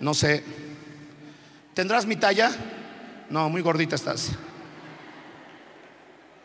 [0.00, 0.44] No sé.
[1.74, 2.50] ¿Tendrás mi talla?
[3.30, 4.30] No, muy gordita estás.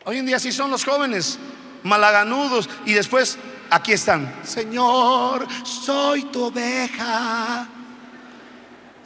[0.04, 1.38] Hoy en día sí son los jóvenes,
[1.82, 3.38] malaganudos, y después
[3.70, 4.34] aquí están.
[4.44, 7.68] Señor, soy tu oveja.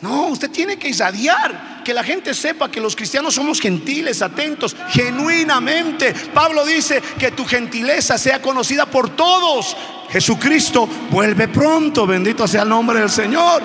[0.01, 4.77] No, usted tiene que irradiar, que la gente sepa que los cristianos somos gentiles, atentos,
[4.91, 6.15] genuinamente.
[6.33, 9.77] Pablo dice que tu gentileza sea conocida por todos.
[10.11, 13.63] Jesucristo vuelve pronto, bendito sea el nombre del Señor.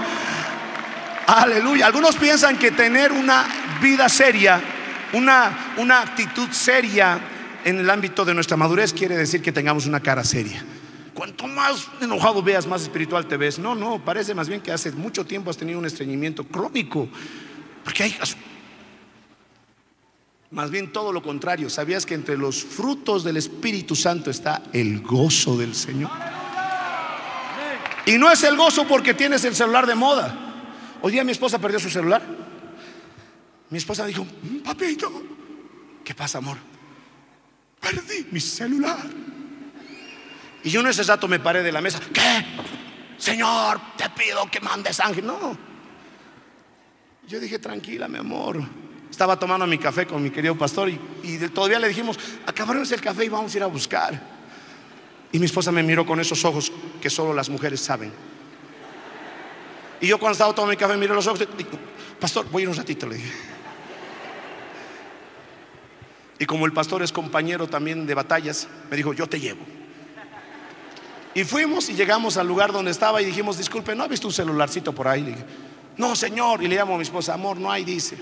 [1.27, 1.85] Aleluya.
[1.85, 3.45] Algunos piensan que tener una
[3.81, 4.61] vida seria,
[5.13, 7.19] una, una actitud seria
[7.63, 10.63] en el ámbito de nuestra madurez quiere decir que tengamos una cara seria.
[11.23, 13.57] Cuanto más enojado veas, más espiritual te ves.
[13.57, 17.07] No, no, parece más bien que hace mucho tiempo has tenido un estreñimiento crónico.
[17.81, 18.17] Porque hay...
[20.51, 21.69] Más bien todo lo contrario.
[21.69, 26.11] ¿Sabías que entre los frutos del Espíritu Santo está el gozo del Señor?
[28.05, 30.65] Y no es el gozo porque tienes el celular de moda.
[31.01, 32.21] Hoy día mi esposa perdió su celular.
[33.69, 35.09] Mi esposa dijo, mm, papito,
[36.03, 36.57] ¿qué pasa, amor?
[37.79, 39.32] Perdí mi celular.
[40.63, 41.99] Y yo en ese rato me paré de la mesa.
[42.13, 42.45] ¿Qué?
[43.17, 45.25] Señor, te pido que mandes ángel.
[45.25, 45.57] No.
[47.27, 48.61] Yo dije, tranquila, mi amor.
[49.09, 50.97] Estaba tomando mi café con mi querido pastor y,
[51.53, 54.19] todavía le dijimos, acabaremos el café y vamos a ir a buscar.
[55.31, 56.71] Y mi esposa me miró con esos ojos
[57.01, 58.11] que solo las mujeres saben.
[60.01, 61.69] Y yo cuando estaba tomando mi café miré los ojos y dije,
[62.19, 63.31] pastor, voy a ir un ratito, le dije.
[66.39, 69.65] Y como el pastor es compañero también de batallas, me dijo, yo te llevo.
[71.35, 74.33] Y fuimos y llegamos al lugar donde estaba y dijimos, disculpe, ¿no ha visto un
[74.33, 75.23] celularcito por ahí?
[75.23, 75.45] Le dije,
[75.97, 76.61] no, señor.
[76.63, 78.17] Y le llamo a mi esposa, amor, no hay, dice.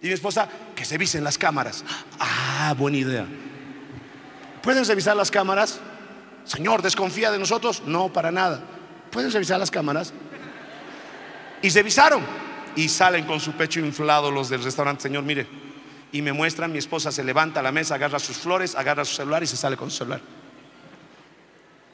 [0.00, 1.84] Y mi esposa, que se visen las cámaras.
[2.18, 3.26] Ah, buena idea.
[4.62, 5.80] ¿Pueden revisar las cámaras?
[6.44, 7.82] Señor, ¿desconfía de nosotros?
[7.86, 8.62] No, para nada.
[9.10, 10.12] ¿Pueden revisar las cámaras?
[11.62, 12.22] Y revisaron.
[12.76, 15.02] Y salen con su pecho inflado los del restaurante.
[15.02, 15.46] Señor, mire.
[16.12, 19.14] Y me muestran, mi esposa se levanta a la mesa, agarra sus flores, agarra su
[19.14, 20.20] celular y se sale con su celular.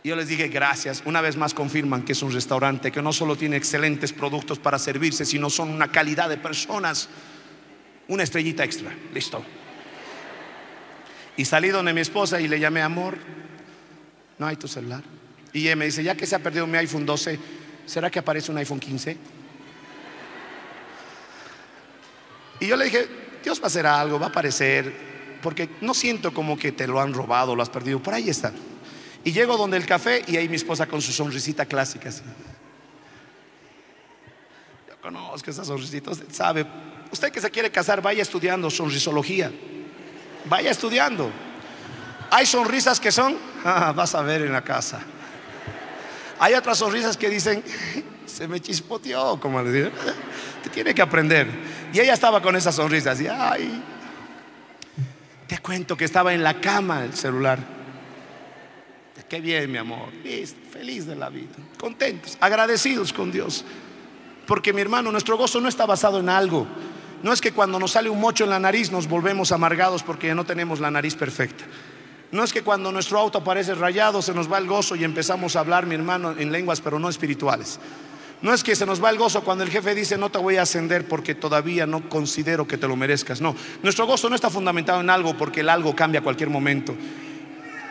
[0.07, 1.03] Y yo les dije gracias.
[1.05, 4.79] Una vez más confirman que es un restaurante que no solo tiene excelentes productos para
[4.79, 7.09] servirse, sino son una calidad de personas.
[8.07, 8.95] Una estrellita extra.
[9.13, 9.43] Listo.
[11.37, 13.19] Y salí donde mi esposa y le llamé amor.
[14.39, 15.03] No hay tu celular.
[15.53, 17.41] Y ella me dice, ya que se ha perdido mi iPhone 12,
[17.85, 19.17] ¿será que aparece un iPhone 15?
[22.61, 23.09] Y yo le dije,
[23.43, 24.95] Dios va a hacer algo, va a aparecer,
[25.43, 28.53] porque no siento como que te lo han robado, lo has perdido, por ahí está.
[29.27, 32.11] Y llego donde el café y ahí mi esposa con su sonrisita clásica.
[34.89, 36.65] Yo conozco esa sonrisita, usted sabe.
[37.11, 39.51] Usted que se quiere casar, vaya estudiando sonrisología.
[40.45, 41.33] Vaya estudiando.
[42.31, 45.01] Hay sonrisas que son, ah, vas a ver en la casa.
[46.39, 47.65] Hay otras sonrisas que dicen,
[48.27, 49.91] se me chispoteó, como le digo.
[50.63, 51.49] Te tiene que aprender.
[51.93, 53.21] Y ella estaba con esas sonrisas.
[53.21, 53.83] Y, ay,
[55.49, 57.76] te cuento que estaba en la cama el celular.
[59.29, 60.09] Qué bien, mi amor.
[60.71, 61.55] Feliz de la vida.
[61.79, 63.65] Contentos, agradecidos con Dios.
[64.47, 66.67] Porque mi hermano, nuestro gozo no está basado en algo.
[67.23, 70.29] No es que cuando nos sale un mocho en la nariz nos volvemos amargados porque
[70.29, 71.65] ya no tenemos la nariz perfecta.
[72.31, 75.57] No es que cuando nuestro auto aparece rayado se nos va el gozo y empezamos
[75.57, 77.81] a hablar, mi hermano, en lenguas pero no espirituales.
[78.43, 80.57] No es que se nos va el gozo cuando el jefe dice no te voy
[80.57, 83.41] a ascender porque todavía no considero que te lo merezcas.
[83.41, 86.95] No, nuestro gozo no está fundamentado en algo porque el algo cambia a cualquier momento.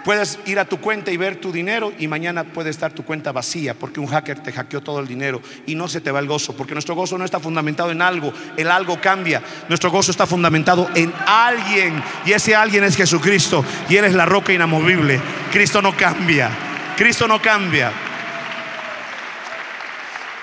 [0.05, 3.31] Puedes ir a tu cuenta y ver tu dinero y mañana puede estar tu cuenta
[3.31, 6.27] vacía porque un hacker te hackeó todo el dinero y no se te va el
[6.27, 9.41] gozo, porque nuestro gozo no está fundamentado en algo, el algo cambia.
[9.67, 14.27] Nuestro gozo está fundamentado en alguien y ese alguien es Jesucristo y Él es la
[14.27, 15.19] roca inamovible.
[15.51, 16.51] Cristo no cambia,
[16.95, 17.91] Cristo no cambia.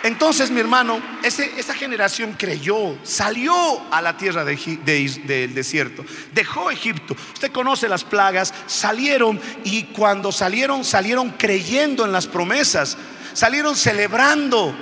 [0.02, 3.54] Entonces, mi hermano, esa generación creyó, salió
[3.92, 7.14] a la tierra del desierto, dejó Egipto.
[7.34, 12.98] Usted conoce las plagas, salieron y cuando salieron, salieron creyendo en las promesas,
[13.32, 14.74] salieron celebrando,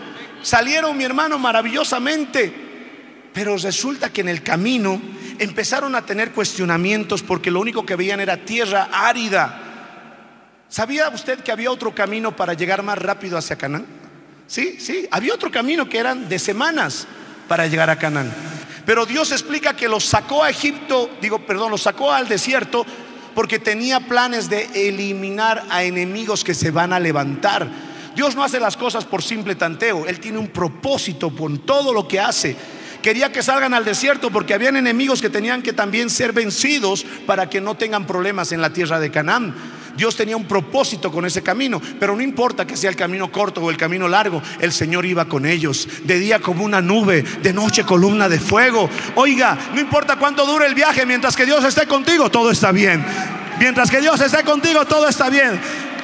[0.42, 2.50] salieron, mi hermano, maravillosamente.
[3.35, 5.02] Pero resulta que en el camino
[5.38, 9.66] empezaron a tener cuestionamientos porque lo único que veían era tierra árida.
[10.70, 13.99] ¿Sabía usted que había otro camino para llegar más rápido hacia Canaán?
[14.50, 17.06] Sí, sí, había otro camino que eran de semanas
[17.46, 18.32] para llegar a Canaán.
[18.84, 22.84] Pero Dios explica que los sacó a Egipto, digo, perdón, los sacó al desierto
[23.32, 27.68] porque tenía planes de eliminar a enemigos que se van a levantar.
[28.16, 32.08] Dios no hace las cosas por simple tanteo, Él tiene un propósito con todo lo
[32.08, 32.56] que hace.
[33.04, 37.48] Quería que salgan al desierto porque habían enemigos que tenían que también ser vencidos para
[37.48, 39.54] que no tengan problemas en la tierra de Canaán.
[40.00, 43.60] Dios tenía un propósito con ese camino, pero no importa que sea el camino corto
[43.60, 47.52] o el camino largo, el Señor iba con ellos, de día como una nube, de
[47.52, 48.88] noche columna de fuego.
[49.14, 53.04] Oiga, no importa cuánto dure el viaje, mientras que Dios esté contigo, todo está bien.
[53.58, 55.60] Mientras que Dios esté contigo, todo está bien.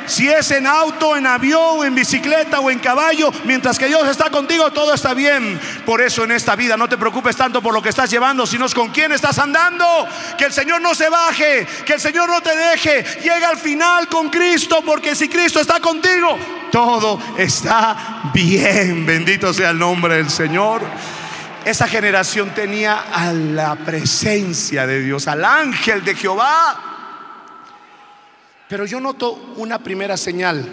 [0.07, 4.31] Si es en auto, en avión, en bicicleta o en caballo, mientras que Dios está
[4.31, 5.61] contigo, todo está bien.
[5.85, 8.67] Por eso en esta vida no te preocupes tanto por lo que estás llevando, sino
[8.71, 9.85] con quién estás andando.
[10.39, 13.05] Que el Señor no se baje, que el Señor no te deje.
[13.23, 16.39] Llega al final con Cristo, porque si Cristo está contigo,
[16.71, 19.07] todo está bien.
[19.07, 20.83] Bendito sea el nombre del Señor.
[21.65, 26.96] Esa generación tenía a la presencia de Dios, al ángel de Jehová
[28.69, 30.65] pero yo noto una primera señal.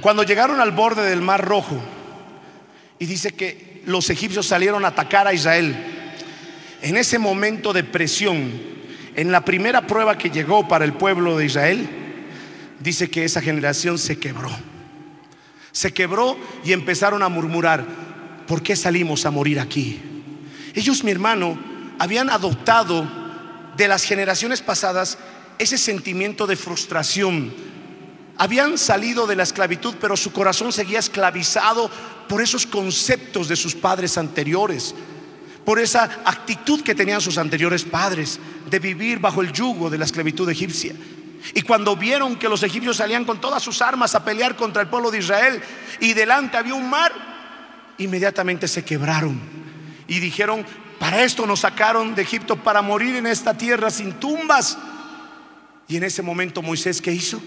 [0.00, 1.80] Cuando llegaron al borde del Mar Rojo
[2.98, 5.76] y dice que los egipcios salieron a atacar a Israel,
[6.82, 8.52] en ese momento de presión,
[9.14, 11.88] en la primera prueba que llegó para el pueblo de Israel,
[12.80, 14.50] dice que esa generación se quebró.
[15.72, 17.86] Se quebró y empezaron a murmurar,
[18.46, 20.00] ¿por qué salimos a morir aquí?
[20.74, 21.58] Ellos, mi hermano,
[21.98, 23.08] habían adoptado
[23.76, 25.18] de las generaciones pasadas
[25.58, 27.52] ese sentimiento de frustración.
[28.36, 31.90] Habían salido de la esclavitud, pero su corazón seguía esclavizado
[32.28, 34.94] por esos conceptos de sus padres anteriores,
[35.64, 40.04] por esa actitud que tenían sus anteriores padres de vivir bajo el yugo de la
[40.04, 40.94] esclavitud egipcia.
[41.54, 44.88] Y cuando vieron que los egipcios salían con todas sus armas a pelear contra el
[44.88, 45.62] pueblo de Israel
[46.00, 47.12] y delante había un mar,
[47.98, 49.38] inmediatamente se quebraron
[50.08, 50.64] y dijeron,
[50.98, 54.78] para esto nos sacaron de Egipto, para morir en esta tierra sin tumbas.
[55.88, 57.42] Y en ese momento Moisés, ¿qué hizo?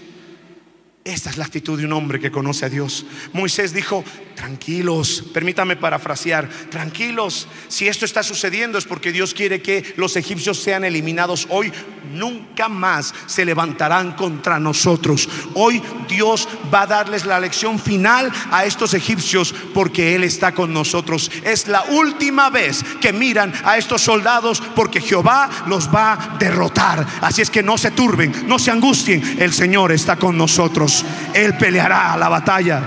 [1.08, 3.06] Esta es la actitud de un hombre que conoce a Dios.
[3.32, 4.04] Moisés dijo,
[4.36, 10.62] tranquilos, permítame parafrasear, tranquilos, si esto está sucediendo es porque Dios quiere que los egipcios
[10.62, 11.72] sean eliminados hoy,
[12.12, 15.30] nunca más se levantarán contra nosotros.
[15.54, 20.74] Hoy Dios va a darles la lección final a estos egipcios porque Él está con
[20.74, 21.30] nosotros.
[21.42, 27.06] Es la última vez que miran a estos soldados porque Jehová los va a derrotar.
[27.22, 30.97] Así es que no se turben, no se angustien, el Señor está con nosotros.
[31.34, 32.82] Él peleará la batalla.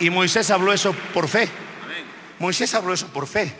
[0.00, 1.48] Y Moisés habló eso por fe.
[2.38, 3.52] Moisés habló eso por fe.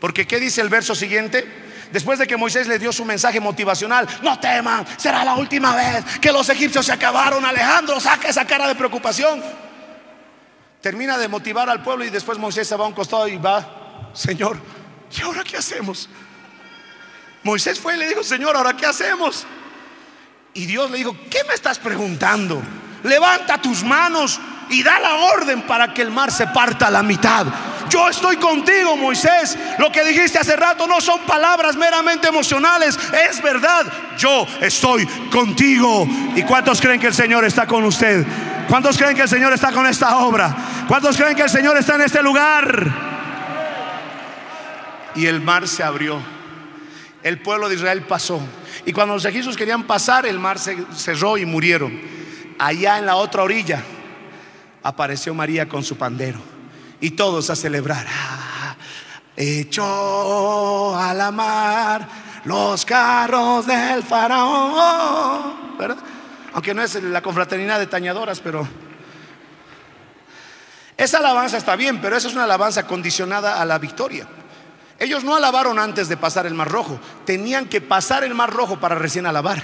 [0.00, 1.62] Porque ¿qué dice el verso siguiente?
[1.92, 6.04] Después de que Moisés le dio su mensaje motivacional, no teman, será la última vez
[6.20, 7.44] que los egipcios se acabaron.
[7.44, 9.42] Alejandro, saca esa cara de preocupación.
[10.80, 14.10] Termina de motivar al pueblo y después Moisés se va a un costado y va,
[14.12, 14.58] Señor,
[15.16, 16.08] ¿y ahora qué hacemos?
[17.42, 19.46] Moisés fue y le dijo, Señor, ¿ahora qué hacemos?
[20.54, 22.62] Y Dios le dijo, ¿qué me estás preguntando?
[23.02, 24.40] Levanta tus manos
[24.70, 27.46] y da la orden para que el mar se parta a la mitad.
[27.90, 29.58] Yo estoy contigo, Moisés.
[29.78, 32.98] Lo que dijiste hace rato no son palabras meramente emocionales,
[33.28, 33.84] es verdad.
[34.16, 36.06] Yo estoy contigo.
[36.34, 38.24] ¿Y cuántos creen que el Señor está con usted?
[38.68, 40.54] ¿Cuántos creen que el Señor está con esta obra?
[40.88, 42.90] ¿Cuántos creen que el Señor está en este lugar?
[45.16, 46.20] Y el mar se abrió.
[47.22, 48.40] El pueblo de Israel pasó.
[48.86, 52.00] Y cuando los egipcios querían pasar, el mar se cerró y murieron.
[52.58, 53.82] Allá en la otra orilla
[54.82, 56.38] apareció María con su pandero.
[57.00, 58.06] Y todos a celebrar.
[58.08, 58.76] Ah,
[59.36, 62.08] echó a la mar
[62.44, 65.76] los carros del faraón.
[65.78, 65.96] ¿Verdad?
[66.52, 68.66] Aunque no es la confraternidad de tañadoras, pero...
[70.96, 74.28] Esa alabanza está bien, pero esa es una alabanza condicionada a la victoria.
[74.98, 78.78] Ellos no alabaron antes de pasar el mar rojo, tenían que pasar el mar rojo
[78.78, 79.62] para recién alabar.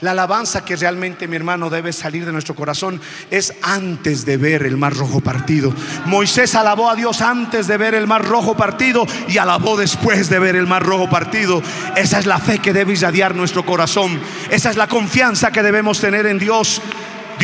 [0.00, 4.64] La alabanza que realmente, mi hermano, debe salir de nuestro corazón es antes de ver
[4.64, 5.72] el mar rojo partido.
[6.04, 10.38] Moisés alabó a Dios antes de ver el mar rojo partido y alabó después de
[10.40, 11.62] ver el mar rojo partido.
[11.96, 14.20] Esa es la fe que debe irradiar nuestro corazón.
[14.50, 16.82] Esa es la confianza que debemos tener en Dios.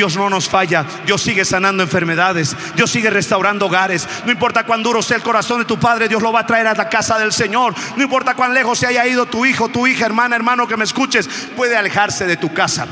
[0.00, 0.86] Dios no nos falla.
[1.04, 2.56] Dios sigue sanando enfermedades.
[2.74, 4.08] Dios sigue restaurando hogares.
[4.24, 6.68] No importa cuán duro sea el corazón de tu padre, Dios lo va a traer
[6.68, 7.74] a la casa del Señor.
[7.98, 10.84] No importa cuán lejos se haya ido tu hijo, tu hija, hermana, hermano que me
[10.84, 12.86] escuches, puede alejarse de tu casa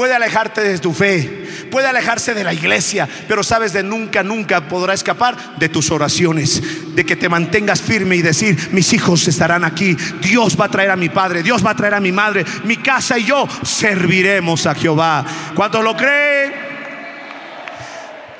[0.00, 4.66] puede alejarte de tu fe, puede alejarse de la iglesia, pero sabes de nunca, nunca
[4.66, 9.62] podrá escapar de tus oraciones, de que te mantengas firme y decir, mis hijos estarán
[9.62, 12.46] aquí, Dios va a traer a mi padre, Dios va a traer a mi madre,
[12.64, 15.22] mi casa y yo serviremos a Jehová.
[15.54, 16.54] ¿Cuántos lo creen?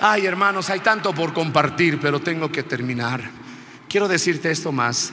[0.01, 3.21] Ay, hermanos, hay tanto por compartir, pero tengo que terminar.
[3.87, 5.13] Quiero decirte esto más.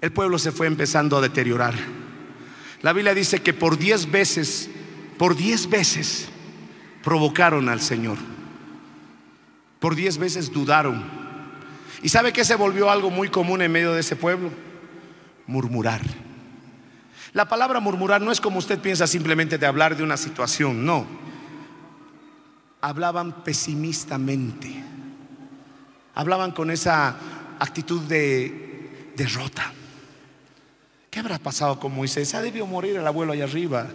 [0.00, 1.74] El pueblo se fue empezando a deteriorar.
[2.82, 4.70] La Biblia dice que por diez veces
[5.18, 6.28] por diez veces
[7.02, 8.18] provocaron al Señor.
[9.80, 11.04] Por diez veces dudaron.
[12.02, 14.50] ¿Y sabe que se volvió algo muy común en medio de ese pueblo?
[15.46, 16.00] Murmurar.
[17.32, 21.06] La palabra murmurar no es como usted piensa simplemente de hablar de una situación, no.
[22.80, 24.82] Hablaban pesimistamente.
[26.14, 27.16] Hablaban con esa
[27.58, 29.72] actitud de derrota.
[31.10, 32.34] ¿Qué habrá pasado con Moisés?
[32.34, 33.88] Ha debió morir el abuelo allá arriba.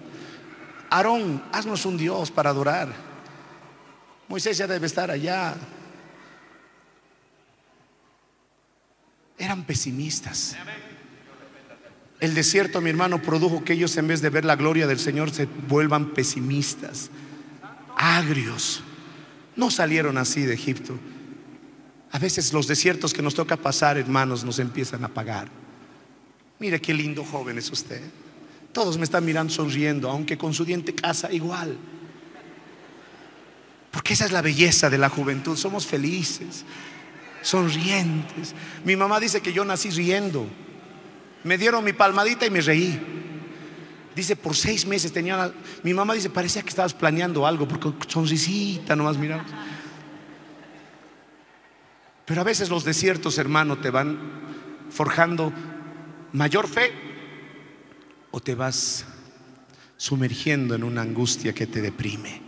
[0.93, 2.93] Aarón, haznos un Dios para adorar.
[4.27, 5.55] Moisés ya debe estar allá.
[9.39, 10.55] Eran pesimistas.
[12.19, 15.31] El desierto, mi hermano, produjo que ellos en vez de ver la gloria del Señor
[15.31, 17.09] se vuelvan pesimistas,
[17.97, 18.83] agrios.
[19.55, 20.95] No salieron así de Egipto.
[22.11, 25.47] A veces los desiertos que nos toca pasar, hermanos, nos empiezan a pagar.
[26.59, 28.03] Mire qué lindo joven es usted.
[28.73, 31.77] Todos me están mirando sonriendo, aunque con su diente casa igual.
[33.91, 35.55] Porque esa es la belleza de la juventud.
[35.55, 36.65] Somos felices,
[37.43, 38.55] sonrientes.
[38.83, 40.47] Mi mamá dice que yo nací riendo.
[41.43, 42.99] Me dieron mi palmadita y me reí.
[44.15, 45.53] Dice, por seis meses tenía...
[45.83, 49.51] Mi mamá dice, parecía que estabas planeando algo, porque sonrisita nomás miramos.
[52.25, 54.17] Pero a veces los desiertos, hermano, te van
[54.89, 55.53] forjando
[56.31, 57.12] mayor fe
[58.33, 59.05] o te vas
[59.95, 62.41] sumergiendo en una angustia que te deprime.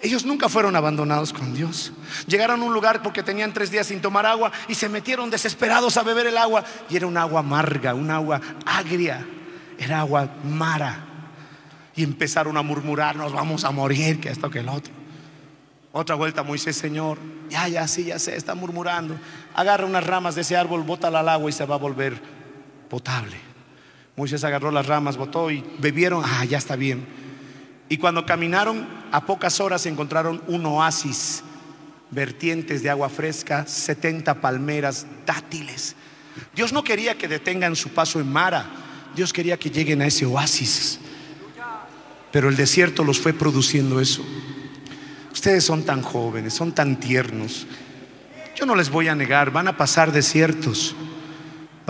[0.00, 1.92] Ellos nunca fueron abandonados con Dios.
[2.26, 5.98] Llegaron a un lugar porque tenían tres días sin tomar agua y se metieron desesperados
[5.98, 6.64] a beber el agua.
[6.88, 9.26] Y era un agua amarga, un agua agria,
[9.78, 11.04] era agua mara.
[11.94, 14.94] Y empezaron a murmurar, nos vamos a morir, que esto, que el otro.
[15.92, 17.18] Otra vuelta, Moisés, Señor,
[17.50, 19.14] ya, ya, sí, ya sé, está murmurando.
[19.54, 22.18] Agarra unas ramas de ese árbol, bótala al agua y se va a volver
[22.88, 23.49] potable.
[24.20, 27.06] Moisés agarró las ramas, botó y bebieron, ah, ya está bien.
[27.88, 31.42] Y cuando caminaron, a pocas horas encontraron un oasis,
[32.10, 35.96] vertientes de agua fresca, 70 palmeras, dátiles.
[36.54, 38.66] Dios no quería que detengan su paso en Mara,
[39.16, 41.00] Dios quería que lleguen a ese oasis.
[42.30, 44.22] Pero el desierto los fue produciendo eso.
[45.32, 47.66] Ustedes son tan jóvenes, son tan tiernos.
[48.54, 50.94] Yo no les voy a negar, van a pasar desiertos.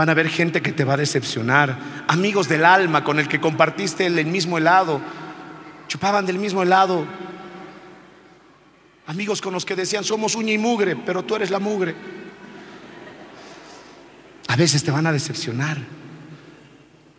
[0.00, 1.76] Van a haber gente que te va a decepcionar.
[2.08, 4.98] Amigos del alma con el que compartiste el mismo helado.
[5.88, 7.04] Chupaban del mismo helado.
[9.06, 11.94] Amigos con los que decían, somos uña y mugre, pero tú eres la mugre.
[14.48, 15.76] A veces te van a decepcionar.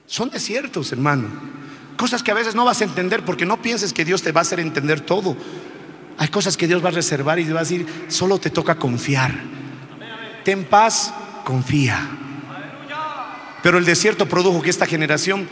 [0.07, 1.27] Son desiertos, hermano.
[1.97, 4.41] Cosas que a veces no vas a entender porque no pienses que Dios te va
[4.41, 5.37] a hacer entender todo.
[6.17, 9.35] Hay cosas que Dios va a reservar y va a decir, solo te toca confiar.
[10.43, 11.13] Ten paz,
[11.45, 12.17] confía.
[13.63, 15.47] Pero el desierto produjo que esta generación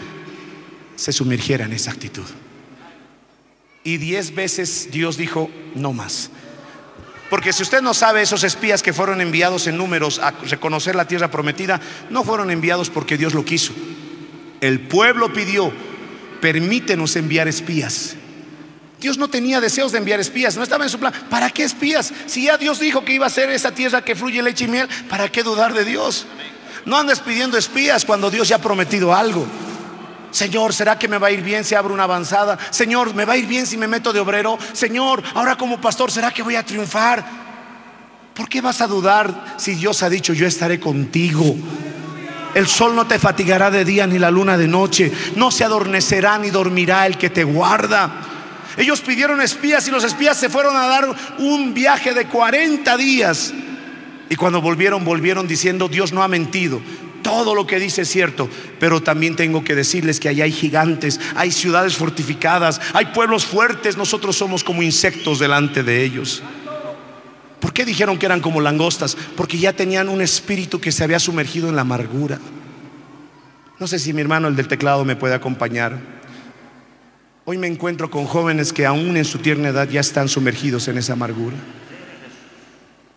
[0.96, 2.26] se sumergiera en esa actitud.
[3.84, 6.30] Y diez veces Dios dijo, no más.
[7.30, 11.08] Porque si usted no sabe, esos espías que fueron enviados en números a reconocer la
[11.08, 11.80] tierra prometida,
[12.10, 13.74] no fueron enviados porque Dios lo quiso.
[14.62, 15.72] El pueblo pidió,
[16.42, 18.16] permítenos enviar espías.
[19.00, 21.14] Dios no tenía deseos de enviar espías, no estaba en su plan.
[21.30, 22.12] ¿Para qué espías?
[22.26, 24.90] Si ya Dios dijo que iba a ser esa tierra que fluye leche y miel,
[25.08, 26.26] ¿para qué dudar de Dios?
[26.90, 29.46] No andes pidiendo espías cuando Dios ya ha prometido algo.
[30.32, 32.58] Señor, ¿será que me va a ir bien si abro una avanzada?
[32.72, 34.58] Señor, ¿me va a ir bien si me meto de obrero?
[34.74, 37.24] Señor, ahora como pastor, ¿será que voy a triunfar?
[38.34, 41.56] ¿Por qué vas a dudar si Dios ha dicho, yo estaré contigo?
[42.56, 45.12] El sol no te fatigará de día ni la luna de noche.
[45.36, 48.10] No se adormecerá ni dormirá el que te guarda.
[48.78, 53.54] Ellos pidieron espías y los espías se fueron a dar un viaje de 40 días.
[54.30, 56.80] Y cuando volvieron, volvieron diciendo, Dios no ha mentido.
[57.24, 58.48] Todo lo que dice es cierto,
[58.80, 63.98] pero también tengo que decirles que allá hay gigantes, hay ciudades fortificadas, hay pueblos fuertes,
[63.98, 66.42] nosotros somos como insectos delante de ellos.
[67.60, 69.18] ¿Por qué dijeron que eran como langostas?
[69.36, 72.40] Porque ya tenían un espíritu que se había sumergido en la amargura.
[73.80, 76.00] No sé si mi hermano, el del teclado, me puede acompañar.
[77.46, 80.98] Hoy me encuentro con jóvenes que aún en su tierna edad ya están sumergidos en
[80.98, 81.58] esa amargura.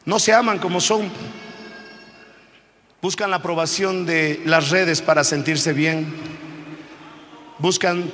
[0.05, 1.11] No se aman como son.
[3.01, 6.13] Buscan la aprobación de las redes para sentirse bien.
[7.59, 8.11] Buscan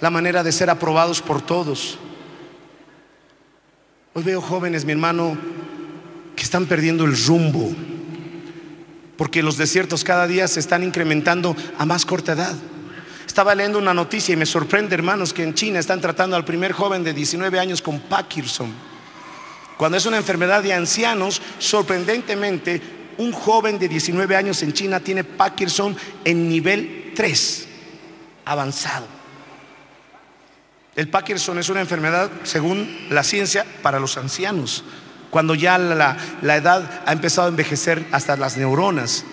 [0.00, 1.98] la manera de ser aprobados por todos.
[4.14, 5.38] Hoy veo jóvenes, mi hermano,
[6.36, 7.72] que están perdiendo el rumbo.
[9.16, 12.54] Porque los desiertos cada día se están incrementando a más corta edad.
[13.26, 16.72] Estaba leyendo una noticia y me sorprende, hermanos, que en China están tratando al primer
[16.72, 18.91] joven de 19 años con Parkinson.
[19.82, 22.80] Cuando es una enfermedad de ancianos, sorprendentemente,
[23.18, 27.66] un joven de 19 años en China tiene Parkinson en nivel 3,
[28.44, 29.08] avanzado.
[30.94, 34.84] El Parkinson es una enfermedad, según la ciencia, para los ancianos,
[35.30, 39.24] cuando ya la, edad ha empezado a envejecer hasta las neuronas.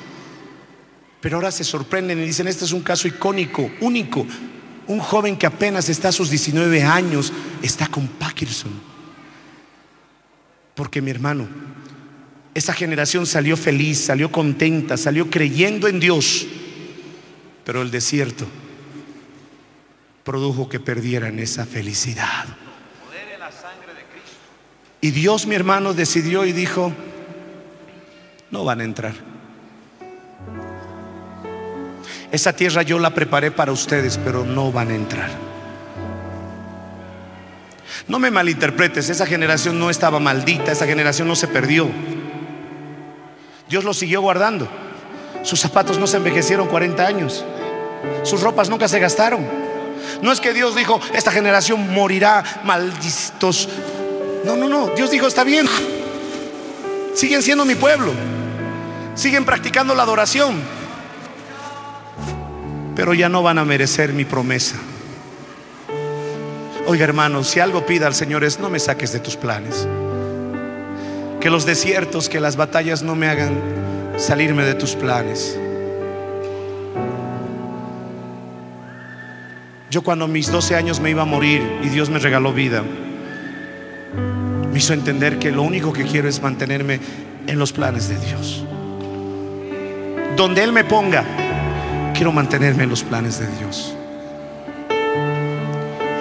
[1.22, 4.26] Pero ahora se sorprenden y dicen, este es un caso icónico, único.
[4.88, 7.32] Un joven que apenas está a sus 19 años
[7.62, 8.89] está con Parkinson.
[10.80, 11.46] Porque mi hermano,
[12.54, 16.48] esa generación salió feliz, salió contenta, salió creyendo en Dios.
[17.66, 18.46] Pero el desierto
[20.24, 22.46] produjo que perdieran esa felicidad.
[25.02, 26.94] Y Dios, mi hermano, decidió y dijo,
[28.50, 29.16] no van a entrar.
[32.32, 35.49] Esa tierra yo la preparé para ustedes, pero no van a entrar.
[38.10, 41.90] No me malinterpretes, esa generación no estaba maldita, esa generación no se perdió.
[43.70, 44.68] Dios los siguió guardando.
[45.44, 47.46] Sus zapatos no se envejecieron 40 años.
[48.24, 49.48] Sus ropas nunca se gastaron.
[50.22, 53.70] No es que Dios dijo, esta generación morirá malditos.
[54.44, 54.88] No, no, no.
[54.96, 55.68] Dios dijo, está bien.
[57.14, 58.12] Siguen siendo mi pueblo.
[59.16, 60.80] Siguen practicando la adoración
[63.00, 64.76] pero ya no van a merecer mi promesa.
[66.90, 69.88] Oiga hermano, si algo pida al Señor es, no me saques de tus planes.
[71.40, 73.62] Que los desiertos, que las batallas no me hagan
[74.18, 75.56] salirme de tus planes.
[79.92, 82.84] Yo cuando mis 12 años me iba a morir y Dios me regaló vida,
[84.72, 87.00] me hizo entender que lo único que quiero es mantenerme
[87.46, 88.66] en los planes de Dios.
[90.36, 91.24] Donde Él me ponga,
[92.16, 93.96] quiero mantenerme en los planes de Dios.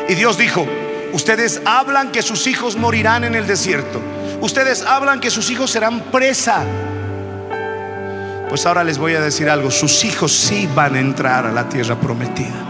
[0.09, 0.67] Y Dios dijo,
[1.13, 4.01] ustedes hablan que sus hijos morirán en el desierto.
[4.41, 6.65] Ustedes hablan que sus hijos serán presa.
[8.49, 11.69] Pues ahora les voy a decir algo, sus hijos sí van a entrar a la
[11.69, 12.65] tierra prometida.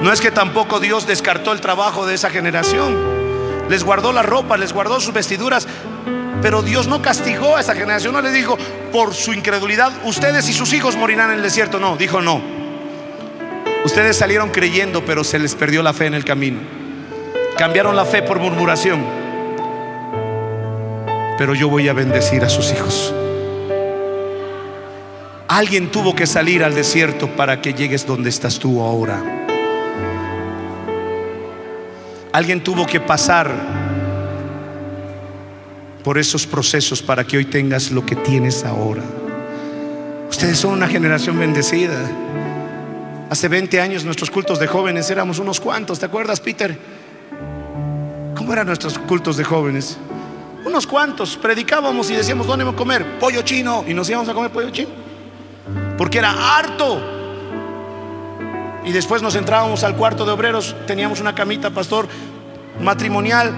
[0.00, 3.14] No es que tampoco Dios descartó el trabajo de esa generación.
[3.68, 5.66] Les guardó la ropa, les guardó sus vestiduras.
[6.40, 8.56] Pero Dios no castigó a esa generación, no le dijo,
[8.92, 11.78] por su incredulidad, ustedes y sus hijos morirán en el desierto.
[11.78, 12.63] No, dijo no.
[13.84, 16.58] Ustedes salieron creyendo, pero se les perdió la fe en el camino.
[17.58, 19.04] Cambiaron la fe por murmuración.
[21.36, 23.14] Pero yo voy a bendecir a sus hijos.
[25.48, 29.22] Alguien tuvo que salir al desierto para que llegues donde estás tú ahora.
[32.32, 33.52] Alguien tuvo que pasar
[36.02, 39.02] por esos procesos para que hoy tengas lo que tienes ahora.
[40.28, 41.98] Ustedes son una generación bendecida.
[43.30, 46.78] Hace 20 años nuestros cultos de jóvenes éramos unos cuantos, ¿te acuerdas, Peter?
[48.36, 49.96] ¿Cómo eran nuestros cultos de jóvenes?
[50.64, 53.18] Unos cuantos, predicábamos y decíamos, ¿dónde vamos a comer?
[53.18, 53.84] Pollo chino.
[53.86, 54.90] Y nos íbamos a comer pollo chino.
[55.96, 57.00] Porque era harto.
[58.84, 62.08] Y después nos entrábamos al cuarto de obreros, teníamos una camita, pastor,
[62.80, 63.52] matrimonial.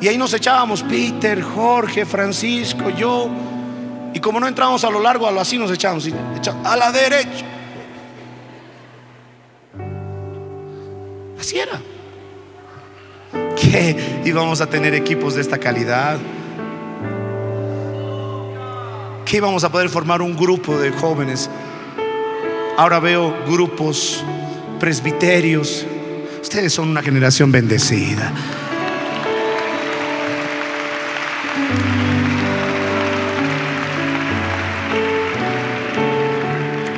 [0.00, 3.28] Y ahí nos echábamos, Peter, Jorge, Francisco, yo.
[4.14, 6.08] Y como no entrábamos a lo largo, a lo así nos echábamos.
[6.64, 7.44] A la derecha.
[13.56, 16.18] Que íbamos a tener equipos de esta calidad.
[19.24, 21.50] Que íbamos a poder formar un grupo de jóvenes.
[22.76, 24.22] Ahora veo grupos,
[24.78, 25.86] presbiterios.
[26.40, 28.32] Ustedes son una generación bendecida.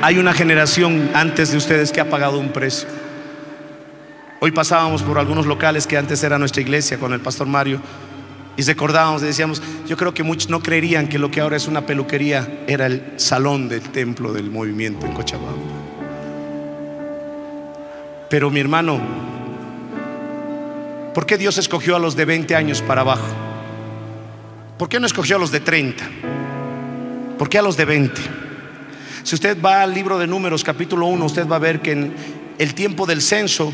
[0.01, 3.04] Hay una generación antes de ustedes que ha pagado un precio.
[4.45, 7.81] Hoy pasábamos por algunos locales que antes era nuestra iglesia con el pastor Mario
[8.55, 11.67] y recordábamos y decíamos, yo creo que muchos no creerían que lo que ahora es
[11.67, 15.63] una peluquería era el salón del templo del movimiento en Cochabamba.
[18.29, 19.01] Pero mi hermano,
[21.15, 23.25] ¿por qué Dios escogió a los de 20 años para abajo?
[24.77, 26.07] ¿Por qué no escogió a los de 30?
[27.39, 28.21] ¿Por qué a los de 20?
[29.23, 32.13] Si usted va al libro de números capítulo 1, usted va a ver que en
[32.59, 33.73] el tiempo del censo,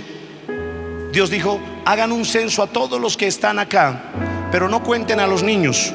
[1.11, 4.03] Dios dijo, hagan un censo a todos los que están acá,
[4.51, 5.91] pero no cuenten a los niños,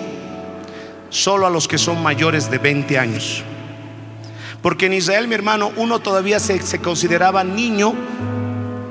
[1.09, 3.43] solo a los que son mayores de 20 años.
[4.61, 7.95] Porque en Israel, mi hermano, uno todavía se, consideraba niño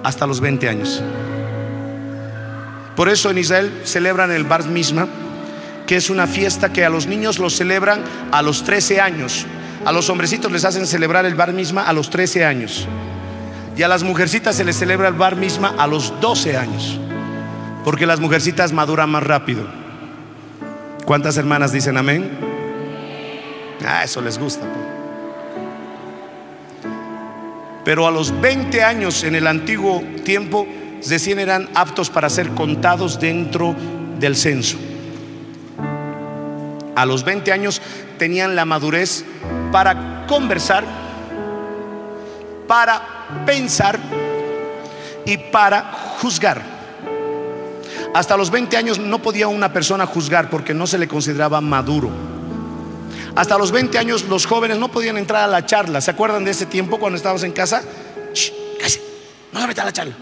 [0.04, 1.04] hasta los 20 años.
[2.96, 5.08] Por eso en Israel celebran el Bar Misma,
[5.86, 9.46] que es una fiesta que a los niños los celebran a los 13 años.
[9.84, 12.88] A los hombrecitos les hacen celebrar el Bar Misma a los 13 años.
[13.78, 17.00] Y a las mujercitas se les celebra el bar misma a los 12 años.
[17.84, 19.68] Porque las mujercitas maduran más rápido.
[21.06, 22.32] ¿Cuántas hermanas dicen amén?
[23.86, 24.66] Ah, eso les gusta.
[24.66, 24.86] Pues.
[27.84, 30.66] Pero a los 20 años en el antiguo tiempo,
[31.08, 33.76] recién eran aptos para ser contados dentro
[34.20, 34.78] del censo.
[36.96, 37.82] A los 20 años
[38.18, 39.24] tenían la madurez
[39.72, 40.84] para conversar,
[42.68, 43.15] para
[43.46, 44.00] pensar
[45.26, 46.62] y para juzgar.
[48.14, 52.10] Hasta los 20 años no podía una persona juzgar porque no se le consideraba maduro.
[53.36, 56.00] Hasta los 20 años los jóvenes no podían entrar a la charla.
[56.00, 57.84] ¿Se acuerdan de ese tiempo cuando estábamos en casa?
[59.52, 60.14] No se meta a la charla.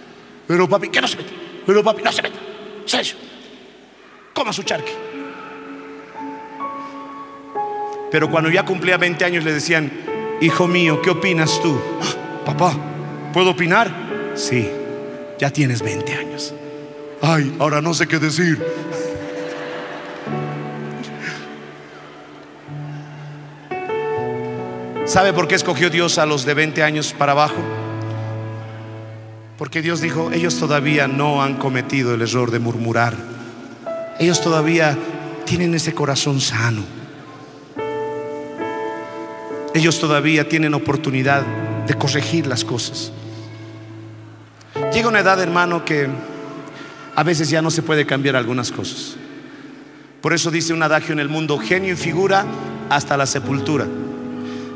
[0.48, 1.32] Pero papi, ¿qué no se mete?
[1.66, 2.40] Pero papi, no se meta.
[2.86, 3.16] Sergio,
[4.34, 4.94] coma su charque.
[8.12, 9.92] Pero cuando ya cumplía 20 años le decían,
[10.42, 11.80] hijo mío, ¿qué opinas tú?
[12.46, 12.76] Papá,
[13.34, 13.92] ¿Puedo opinar?
[14.36, 14.70] Sí,
[15.40, 16.54] ya tienes 20 años.
[17.20, 18.64] Ay, ahora no sé qué decir.
[25.06, 27.58] ¿Sabe por qué escogió Dios a los de 20 años para abajo?
[29.58, 33.16] Porque Dios dijo, ellos todavía no han cometido el error de murmurar.
[34.20, 34.96] Ellos todavía
[35.46, 36.84] tienen ese corazón sano.
[39.74, 41.44] Ellos todavía tienen oportunidad
[41.88, 43.12] de corregir las cosas.
[44.94, 46.08] Llega una edad, hermano, que
[47.16, 49.16] a veces ya no se puede cambiar algunas cosas.
[50.22, 52.46] Por eso dice un adagio en el mundo, genio y figura
[52.90, 53.88] hasta la sepultura.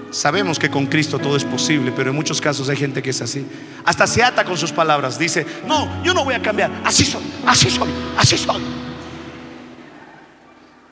[0.09, 3.21] Sabemos que con Cristo todo es posible, pero en muchos casos hay gente que es
[3.21, 3.45] así.
[3.85, 5.19] Hasta se ata con sus palabras.
[5.19, 6.71] Dice, no, yo no voy a cambiar.
[6.83, 8.61] Así soy, así soy, así soy.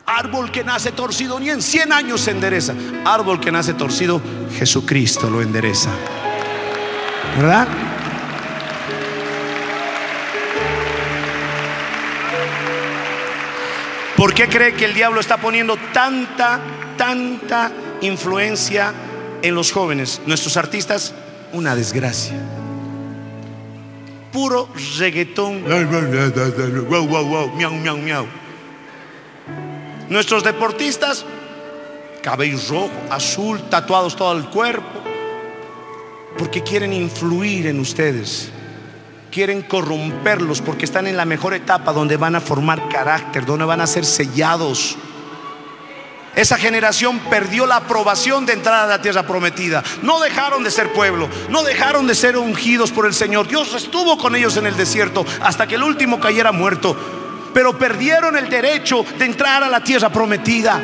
[0.05, 2.75] Árbol que nace torcido ni en 100 años se endereza.
[3.05, 4.21] Árbol que nace torcido,
[4.55, 5.89] Jesucristo lo endereza.
[7.37, 7.67] ¿Verdad?
[14.17, 16.59] ¿Por qué cree que el diablo está poniendo tanta,
[16.97, 18.93] tanta influencia
[19.41, 21.13] en los jóvenes, nuestros artistas,
[21.53, 22.35] una desgracia.
[24.31, 25.63] Puro reggaetón.
[25.63, 28.25] Wow, wow, wow, miau, miau, miau.
[30.09, 31.25] Nuestros deportistas,
[32.21, 35.01] cabello rojo, azul, tatuados todo el cuerpo,
[36.37, 38.51] porque quieren influir en ustedes.
[39.35, 43.81] Quieren corromperlos porque están en la mejor etapa donde van a formar carácter, donde van
[43.81, 44.95] a ser sellados.
[46.37, 49.83] Esa generación perdió la aprobación de entrar a la tierra prometida.
[50.03, 53.49] No dejaron de ser pueblo, no dejaron de ser ungidos por el Señor.
[53.49, 56.95] Dios estuvo con ellos en el desierto hasta que el último cayera muerto.
[57.53, 60.81] Pero perdieron el derecho de entrar a la tierra prometida.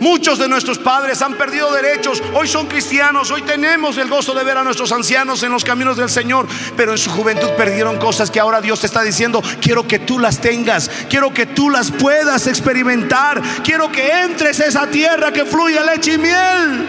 [0.00, 4.42] Muchos de nuestros padres han perdido derechos, hoy son cristianos, hoy tenemos el gozo de
[4.42, 8.30] ver a nuestros ancianos en los caminos del Señor, pero en su juventud perdieron cosas
[8.30, 11.92] que ahora Dios te está diciendo, quiero que tú las tengas, quiero que tú las
[11.92, 16.88] puedas experimentar, quiero que entres a esa tierra que fluye leche y miel.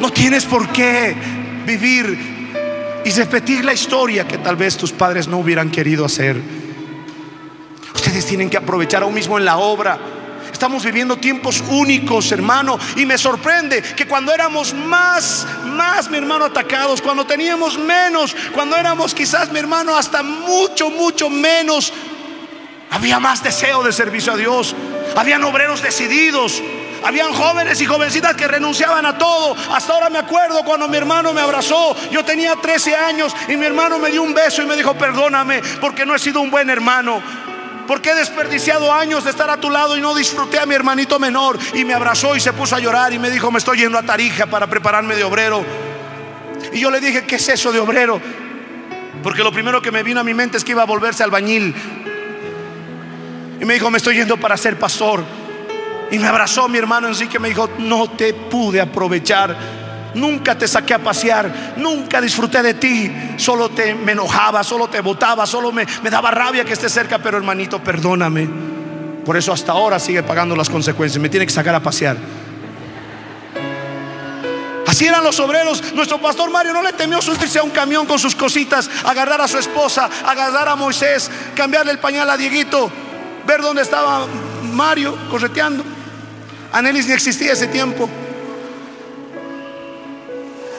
[0.00, 1.14] No tienes por qué
[1.66, 6.40] vivir y repetir la historia que tal vez tus padres no hubieran querido hacer.
[7.94, 9.98] Ustedes tienen que aprovechar aún mismo en la obra
[10.60, 12.78] Estamos viviendo tiempos únicos, hermano.
[12.94, 18.76] Y me sorprende que cuando éramos más, más, mi hermano, atacados, cuando teníamos menos, cuando
[18.76, 21.94] éramos quizás, mi hermano, hasta mucho, mucho menos,
[22.90, 24.76] había más deseo de servicio a Dios.
[25.16, 26.62] Habían obreros decididos.
[27.02, 29.56] Habían jóvenes y jovencitas que renunciaban a todo.
[29.72, 31.96] Hasta ahora me acuerdo cuando mi hermano me abrazó.
[32.10, 35.62] Yo tenía 13 años y mi hermano me dio un beso y me dijo, perdóname
[35.80, 37.22] porque no he sido un buen hermano.
[37.90, 41.18] Porque he desperdiciado años de estar a tu lado y no disfruté a mi hermanito
[41.18, 41.58] menor?
[41.74, 44.04] Y me abrazó y se puso a llorar y me dijo, me estoy yendo a
[44.04, 45.64] Tarija para prepararme de obrero.
[46.72, 48.20] Y yo le dije, ¿qué es eso de obrero?
[49.24, 51.74] Porque lo primero que me vino a mi mente es que iba a volverse albañil.
[53.60, 55.24] Y me dijo, me estoy yendo para ser pastor.
[56.12, 59.56] Y me abrazó mi hermano Enrique me dijo, no te pude aprovechar
[60.14, 65.00] Nunca te saqué a pasear, nunca disfruté de ti, solo te me enojaba, solo te
[65.00, 68.48] botaba, solo me, me daba rabia que estés cerca, pero hermanito, perdóname.
[69.24, 72.16] Por eso hasta ahora sigue pagando las consecuencias, me tiene que sacar a pasear.
[74.90, 75.94] Así eran los obreros.
[75.94, 79.46] Nuestro pastor Mario no le temió subirse a un camión con sus cositas, agarrar a
[79.46, 82.90] su esposa, agarrar a Moisés, cambiarle el pañal a Dieguito,
[83.46, 84.26] ver dónde estaba
[84.72, 85.84] Mario correteando.
[86.72, 88.10] Anelis ni existía ese tiempo.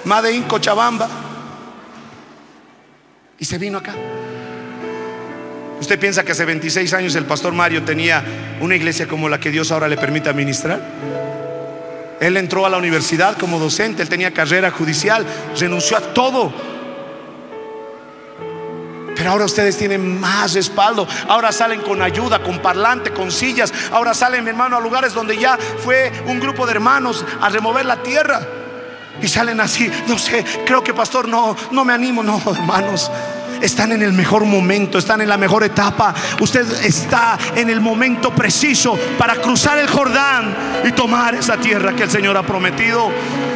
[0.06, 1.08] Madein Cochabamba.
[3.40, 3.94] Y se vino acá.
[5.80, 8.24] ¿Usted piensa que hace 26 años el pastor Mario tenía
[8.62, 10.80] una iglesia como la que Dios ahora le permite administrar?
[12.20, 15.26] Él entró a la universidad como docente, él tenía carrera judicial,
[15.60, 16.54] renunció a todo.
[19.16, 21.08] Pero ahora ustedes tienen más respaldo.
[21.28, 23.74] Ahora salen con ayuda, con parlante, con sillas.
[23.92, 27.86] Ahora salen, mi hermano, a lugares donde ya fue un grupo de hermanos a remover
[27.86, 28.61] la tierra.
[29.22, 33.12] Y salen así, no sé, creo que pastor, no, no me animo, no, hermanos.
[33.62, 36.14] Están en el mejor momento, están en la mejor etapa.
[36.40, 42.04] Usted está en el momento preciso para cruzar el Jordán y tomar esa tierra que
[42.04, 43.12] el Señor ha prometido.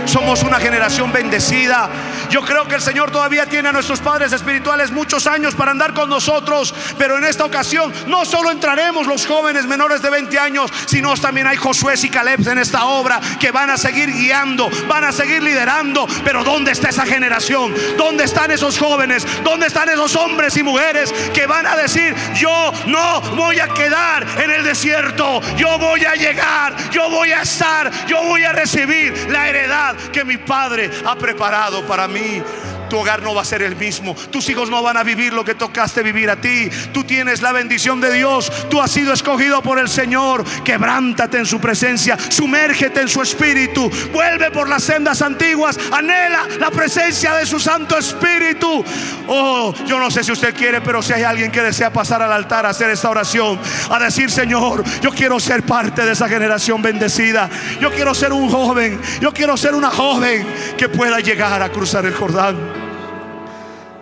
[0.06, 1.90] Somos una generación bendecida.
[2.30, 5.94] Yo creo que el Señor todavía tiene a nuestros padres espirituales muchos años para andar
[5.94, 10.72] con nosotros, pero en esta ocasión no solo entraremos los jóvenes menores de 20 años,
[10.86, 15.06] sino también hay Josué y Caleb en esta obra que van a seguir guiando, van
[15.06, 16.08] a seguir liderando.
[16.24, 17.74] Pero ¿dónde está esa generación?
[17.98, 19.26] ¿Dónde están esos jóvenes?
[19.44, 24.26] ¿Dónde están esos hombres y mujeres que van a decir, yo no voy a quedar
[24.42, 29.28] en el desierto, yo voy a llegar, yo voy a estar, yo voy a recibir
[29.30, 32.44] la heredad que mi Padre ha preparado para mí.
[32.90, 34.16] Tu hogar no va a ser el mismo.
[34.32, 36.70] Tus hijos no van a vivir lo que tocaste vivir a ti.
[36.94, 38.52] Tú tienes la bendición de Dios.
[38.70, 40.44] Tú has sido escogido por el Señor.
[40.64, 42.18] Quebrántate en su presencia.
[42.30, 43.90] Sumérgete en su espíritu.
[44.14, 45.78] Vuelve por las sendas antiguas.
[45.92, 48.84] Anhela la presencia de su Santo Espíritu.
[49.28, 52.32] Oh, yo no sé si usted quiere, pero si hay alguien que desea pasar al
[52.32, 53.60] altar a hacer esta oración,
[53.90, 57.50] a decir, Señor, yo quiero ser parte de esa generación bendecida.
[57.80, 59.00] Yo quiero ser un joven.
[59.22, 60.46] Yo quiero ser una joven
[60.78, 62.85] que pueda llegar a cruzar el Jordán.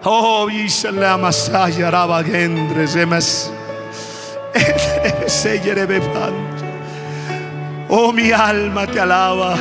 [0.05, 0.49] Oh,
[0.91, 1.89] la masaya
[7.87, 9.55] Oh, mi alma te alaba.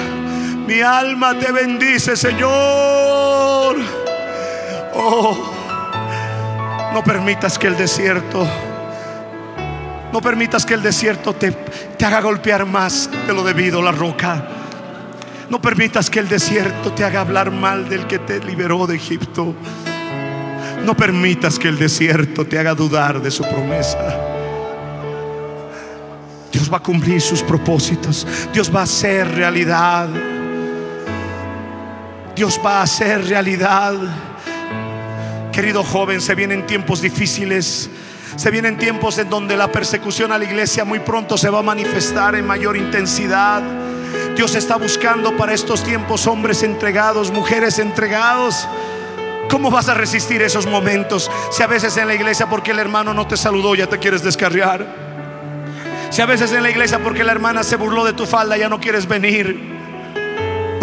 [0.67, 3.77] Mi alma te bendice, Señor.
[4.95, 5.37] Oh,
[6.93, 8.47] no permitas que el desierto,
[10.13, 14.45] no permitas que el desierto te, te haga golpear más de lo debido la roca.
[15.49, 19.55] No permitas que el desierto te haga hablar mal del que te liberó de Egipto.
[20.85, 23.99] No permitas que el desierto te haga dudar de su promesa.
[26.53, 28.27] Dios va a cumplir sus propósitos.
[28.53, 30.09] Dios va a hacer realidad.
[32.35, 33.95] Dios va a hacer realidad.
[35.53, 37.89] Querido joven, se vienen tiempos difíciles.
[38.37, 41.63] Se vienen tiempos en donde la persecución a la iglesia muy pronto se va a
[41.63, 43.63] manifestar en mayor intensidad.
[44.35, 48.67] Dios está buscando para estos tiempos hombres entregados, mujeres entregados.
[49.53, 51.31] ¿Cómo vas a resistir esos momentos?
[51.51, 54.23] Si a veces en la iglesia porque el hermano no te saludó ya te quieres
[54.23, 54.87] descarriar.
[56.09, 58.71] Si a veces en la iglesia porque la hermana se burló de tu falda ya
[58.71, 59.72] no quieres venir.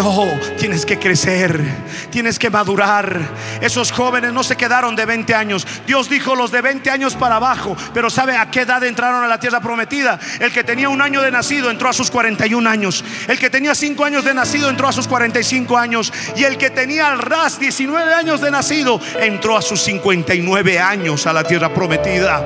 [0.00, 0.24] No,
[0.58, 1.62] tienes que crecer,
[2.08, 3.20] tienes que madurar.
[3.60, 5.66] Esos jóvenes no se quedaron de 20 años.
[5.86, 9.28] Dios dijo los de 20 años para abajo, pero ¿sabe a qué edad entraron a
[9.28, 10.18] la tierra prometida?
[10.38, 13.04] El que tenía un año de nacido entró a sus 41 años.
[13.28, 16.10] El que tenía 5 años de nacido entró a sus 45 años.
[16.34, 21.26] Y el que tenía al ras 19 años de nacido entró a sus 59 años
[21.26, 22.42] a la tierra prometida.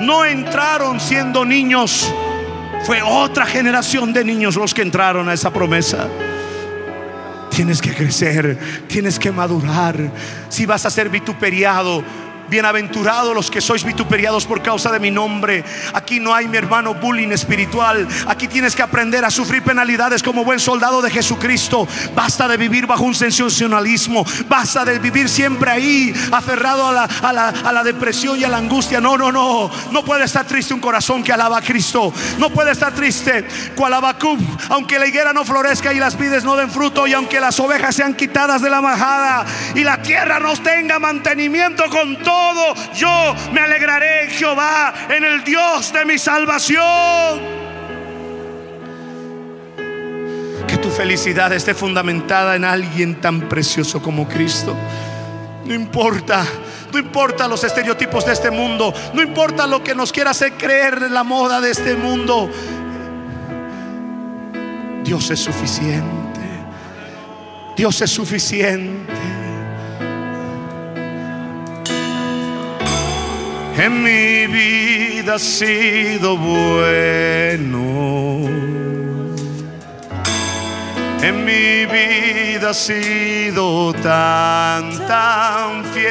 [0.00, 2.10] No entraron siendo niños.
[2.84, 6.08] Fue otra generación de niños los que entraron a esa promesa.
[7.56, 9.96] Tienes que crecer, tienes que madurar.
[10.50, 12.04] Si vas a ser vituperiado,
[12.48, 15.64] Bienaventurados los que sois vituperiados por causa de mi nombre.
[15.92, 18.06] Aquí no hay, mi hermano, bullying espiritual.
[18.28, 21.88] Aquí tienes que aprender a sufrir penalidades como buen soldado de Jesucristo.
[22.14, 24.24] Basta de vivir bajo un sensacionalismo.
[24.48, 28.48] Basta de vivir siempre ahí, aferrado a la, a la, a la depresión y a
[28.48, 29.00] la angustia.
[29.00, 29.70] No, no, no.
[29.90, 32.12] No puede estar triste un corazón que alaba a Cristo.
[32.38, 33.96] No puede estar triste cual
[34.68, 37.94] aunque la higuera no florezca y las vides no den fruto, y aunque las ovejas
[37.94, 39.44] sean quitadas de la majada
[39.74, 42.35] y la tierra no tenga mantenimiento con todo
[42.94, 47.40] yo me alegraré en Jehová, en el Dios de mi salvación.
[50.66, 54.76] Que tu felicidad esté fundamentada en alguien tan precioso como Cristo.
[55.64, 56.44] No importa,
[56.92, 61.10] no importa los estereotipos de este mundo, no importa lo que nos quiera hacer creer
[61.10, 62.50] la moda de este mundo.
[65.04, 66.40] Dios es suficiente.
[67.76, 69.05] Dios es suficiente.
[73.78, 77.76] En mi vida ha sido bueno.
[81.22, 86.06] En mi vida ha sido tan, tan fiel.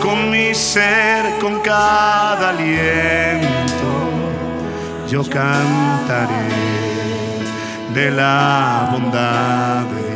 [0.00, 3.92] Con mi ser, con cada aliento,
[5.08, 6.48] yo cantaré
[7.94, 10.11] de la bondad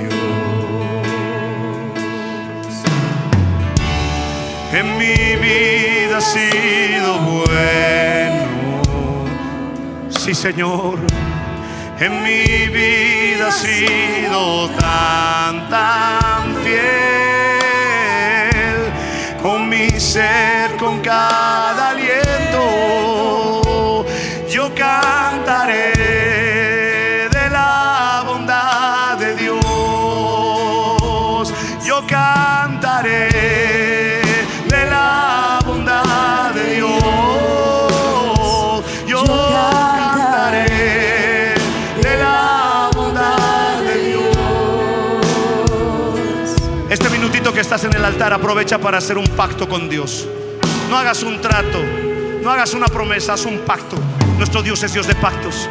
[4.87, 8.83] en mi vida ha sido bueno.
[10.09, 10.99] Sí, Señor,
[11.99, 16.77] en mi vida ha sido tan, tan fiel.
[19.43, 22.36] Con mi ser, con cada aliento,
[47.57, 50.29] que estás en el altar, aprovecha para hacer un pacto con Dios.
[50.91, 51.83] No hagas un trato,
[52.43, 53.97] no hagas una promesa, haz un pacto.
[54.37, 55.67] Nuestro Dios es Dios de pactos.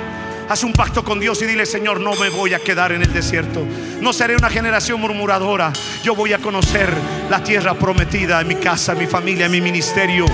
[0.50, 3.14] Haz un pacto con Dios y dile, Señor, no me voy a quedar en el
[3.14, 3.64] desierto.
[4.02, 5.72] No seré una generación murmuradora.
[6.02, 6.92] Yo voy a conocer
[7.30, 10.26] la tierra prometida mi casa, mi familia, mi ministerio.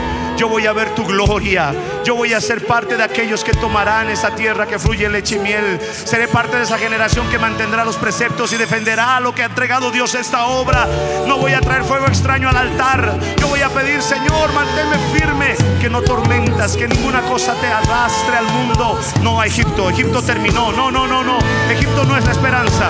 [0.42, 1.72] Yo voy a ver tu gloria.
[2.04, 5.38] Yo voy a ser parte de aquellos que tomarán esa tierra que fluye leche y
[5.38, 5.80] miel.
[5.80, 9.92] Seré parte de esa generación que mantendrá los preceptos y defenderá lo que ha entregado
[9.92, 10.88] Dios esta obra.
[11.28, 13.20] No voy a traer fuego extraño al altar.
[13.38, 18.36] Yo voy a pedir, Señor, manténme firme, que no tormentas, que ninguna cosa te arrastre
[18.36, 19.00] al mundo.
[19.22, 19.92] No a Egipto.
[19.92, 20.72] Egipto terminó.
[20.72, 21.38] No, no, no, no.
[21.70, 22.90] Egipto no es la esperanza.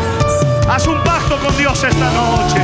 [0.69, 2.61] Haz un pacto con Dios esta noche.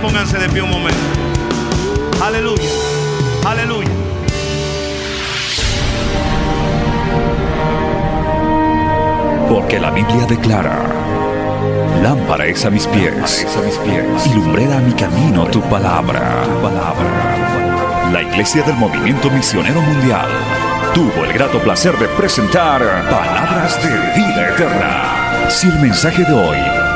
[0.00, 0.98] Pónganse de pie un momento.
[2.22, 2.70] Aleluya.
[3.44, 3.88] Aleluya.
[9.48, 10.78] Porque la Biblia declara,
[12.02, 16.44] lámpara es a mis pies, a mis pies y lumbrera a mi camino tu palabra.
[16.44, 18.10] Tu palabra.
[18.12, 20.28] La Iglesia del Movimiento Misionero Mundial
[20.94, 22.80] tuvo el grato placer de presentar
[23.10, 23.90] Palabras de
[24.20, 25.48] Vida Eterna.
[25.48, 26.79] Si el mensaje de hoy